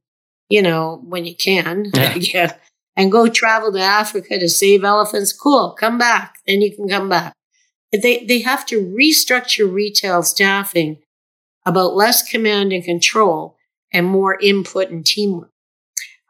you 0.50 0.62
know, 0.62 1.02
when 1.06 1.26
you 1.26 1.36
can, 1.36 1.92
yeah. 1.94 2.16
yeah, 2.16 2.54
and 2.96 3.12
go 3.12 3.30
travel 3.30 3.72
to 3.72 3.80
Africa 3.80 4.38
to 4.38 4.50
save 4.50 4.84
elephants. 4.84 5.32
Cool. 5.32 5.76
Come 5.80 5.98
back. 5.98 6.36
Then 6.46 6.62
you 6.62 6.76
can 6.76 6.90
come 6.90 7.10
back. 7.10 7.34
They, 7.92 8.26
they 8.26 8.40
have 8.42 8.66
to 8.68 8.82
restructure 8.82 9.72
retail 9.72 10.22
staffing 10.24 10.98
about 11.66 11.96
less 11.96 12.28
command 12.30 12.74
and 12.74 12.84
control 12.84 13.56
and 13.94 14.06
more 14.06 14.38
input 14.42 14.90
and 14.90 15.06
teamwork. 15.06 15.52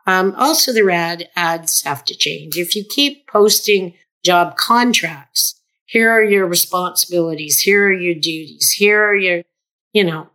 Um, 0.06 0.34
also, 0.38 0.72
the 0.72 0.90
ad 0.92 1.30
ads 1.36 1.82
have 1.84 2.06
to 2.06 2.16
change. 2.16 2.58
If 2.58 2.76
you 2.76 2.84
keep 2.84 3.28
posting 3.28 3.94
job 4.24 4.56
contracts, 4.56 5.60
here 5.86 6.10
are 6.10 6.24
your 6.24 6.48
responsibilities. 6.48 7.60
Here 7.60 7.88
are 7.88 7.94
your 7.94 8.16
duties. 8.16 8.72
Here 8.72 9.04
are 9.04 9.16
your, 9.16 9.44
you 9.94 10.04
know, 10.04 10.30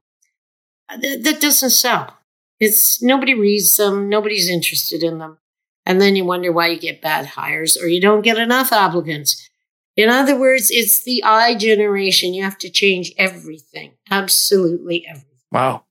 th- 1.01 1.23
that 1.25 1.41
doesn't 1.41 1.71
sell. 1.71 2.17
It's 2.59 3.03
nobody 3.03 3.35
reads 3.35 3.77
them. 3.77 4.09
Nobody's 4.09 4.49
interested 4.49 5.03
in 5.03 5.19
them. 5.19 5.39
And 5.87 6.01
then 6.01 6.15
you 6.15 6.25
wonder 6.25 6.53
why 6.53 6.69
you 6.69 6.79
get 6.79 7.01
bad 7.01 7.27
hires 7.27 7.77
or 7.77 7.89
you 7.89 8.01
don't 8.01 8.23
get 8.23 8.39
enough 8.39 8.73
applicants. 8.73 9.49
In 9.97 10.09
other 10.09 10.39
words, 10.39 10.71
it's 10.71 11.01
the 11.03 11.23
I 11.25 11.55
generation. 11.57 12.35
You 12.35 12.45
have 12.45 12.59
to 12.59 12.71
change 12.71 13.13
everything, 13.19 13.95
absolutely 14.11 15.07
everything. 15.07 15.27
Wow. 15.51 15.85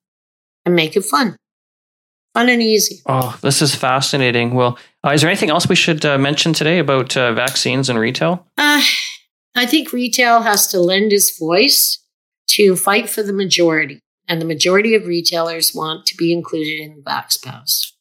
And 0.65 0.75
make 0.75 0.95
it 0.95 1.05
fun. 1.05 1.37
Fun 2.33 2.49
and 2.49 2.61
easy. 2.61 3.01
Oh, 3.07 3.37
this 3.41 3.61
is 3.61 3.73
fascinating. 3.73 4.53
Well, 4.53 4.77
uh, 5.05 5.11
is 5.11 5.21
there 5.21 5.29
anything 5.29 5.49
else 5.49 5.67
we 5.67 5.75
should 5.75 6.05
uh, 6.05 6.17
mention 6.17 6.53
today 6.53 6.79
about 6.79 7.17
uh, 7.17 7.33
vaccines 7.33 7.89
and 7.89 7.97
retail? 7.97 8.45
Uh, 8.57 8.81
I 9.55 9.65
think 9.65 9.91
retail 9.91 10.41
has 10.41 10.67
to 10.67 10.79
lend 10.79 11.11
its 11.11 11.37
voice 11.37 11.99
to 12.49 12.75
fight 12.75 13.09
for 13.09 13.23
the 13.23 13.33
majority, 13.33 13.99
and 14.27 14.39
the 14.39 14.45
majority 14.45 14.93
of 14.95 15.07
retailers 15.07 15.73
want 15.73 16.05
to 16.07 16.15
be 16.15 16.31
included 16.31 16.79
in 16.79 16.95
the 16.95 17.01
VaxPass. 17.01 17.93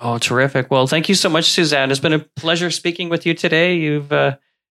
Oh, 0.00 0.18
terrific. 0.18 0.70
Well, 0.70 0.86
thank 0.86 1.08
you 1.08 1.14
so 1.14 1.28
much, 1.28 1.50
Suzanne. 1.50 1.90
It's 1.90 2.00
been 2.00 2.12
a 2.12 2.26
pleasure 2.36 2.70
speaking 2.70 3.10
with 3.10 3.26
you 3.26 3.34
today. 3.34 3.76
You've 3.76 4.12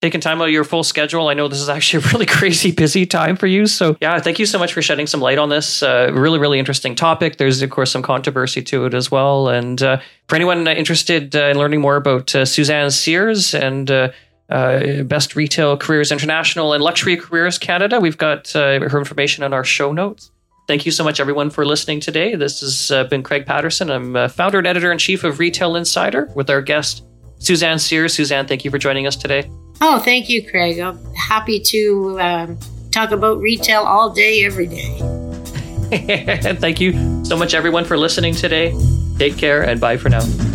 taken 0.02 0.20
time 0.20 0.42
out 0.42 0.48
of 0.48 0.50
your 0.50 0.64
full 0.64 0.82
schedule. 0.82 1.28
I 1.28 1.34
know 1.34 1.46
this 1.46 1.60
is 1.60 1.68
actually 1.68 2.04
a 2.04 2.08
really 2.08 2.26
crazy 2.38 2.72
busy 2.72 3.06
time 3.06 3.36
for 3.36 3.46
you. 3.46 3.66
So, 3.66 3.96
yeah, 4.00 4.18
thank 4.18 4.38
you 4.38 4.46
so 4.46 4.58
much 4.58 4.72
for 4.72 4.82
shedding 4.82 5.06
some 5.06 5.20
light 5.20 5.38
on 5.38 5.48
this 5.48 5.82
uh, 5.82 6.10
really, 6.12 6.40
really 6.40 6.58
interesting 6.58 6.94
topic. 6.94 7.38
There's, 7.38 7.62
of 7.62 7.70
course, 7.70 7.92
some 7.92 8.02
controversy 8.02 8.62
to 8.62 8.84
it 8.84 8.94
as 8.94 9.10
well. 9.10 9.48
And 9.48 9.80
uh, 9.80 10.00
for 10.28 10.34
anyone 10.34 10.66
interested 10.66 11.34
uh, 11.36 11.44
in 11.46 11.56
learning 11.56 11.80
more 11.80 11.96
about 11.96 12.34
uh, 12.34 12.44
Suzanne 12.44 12.90
Sears 12.90 13.54
and 13.54 13.90
uh, 13.90 14.10
Best 14.48 15.36
Retail 15.36 15.76
Careers 15.76 16.10
International 16.10 16.72
and 16.72 16.82
Luxury 16.82 17.16
Careers 17.16 17.56
Canada. 17.56 18.00
We've 18.00 18.18
got 18.18 18.50
her 18.50 18.98
information 18.98 19.44
in 19.44 19.52
our 19.52 19.64
show 19.64 19.92
notes. 19.92 20.30
Thank 20.68 20.84
you 20.84 20.92
so 20.92 21.04
much, 21.04 21.20
everyone, 21.20 21.50
for 21.50 21.64
listening 21.64 22.00
today. 22.00 22.34
This 22.34 22.60
has 22.60 23.08
been 23.08 23.22
Craig 23.22 23.46
Patterson. 23.46 23.90
I'm 23.90 24.28
founder 24.28 24.58
and 24.58 24.66
editor 24.66 24.90
in 24.90 24.98
chief 24.98 25.22
of 25.22 25.38
Retail 25.38 25.76
Insider 25.76 26.28
with 26.34 26.50
our 26.50 26.60
guest, 26.60 27.04
Suzanne 27.38 27.78
Sears. 27.78 28.14
Suzanne, 28.14 28.46
thank 28.46 28.64
you 28.64 28.70
for 28.70 28.78
joining 28.78 29.06
us 29.06 29.16
today. 29.16 29.48
Oh, 29.80 29.98
thank 29.98 30.28
you, 30.28 30.48
Craig. 30.48 30.78
I'm 30.78 31.02
happy 31.14 31.60
to 31.60 32.20
um, 32.20 32.58
talk 32.90 33.10
about 33.10 33.38
retail 33.40 33.82
all 33.82 34.10
day, 34.10 34.44
every 34.44 34.66
day. 34.66 34.98
thank 36.60 36.80
you 36.80 37.24
so 37.24 37.36
much, 37.36 37.54
everyone, 37.54 37.84
for 37.84 37.98
listening 37.98 38.34
today. 38.34 38.74
Take 39.18 39.36
care 39.36 39.62
and 39.62 39.80
bye 39.80 39.96
for 39.96 40.08
now. 40.08 40.51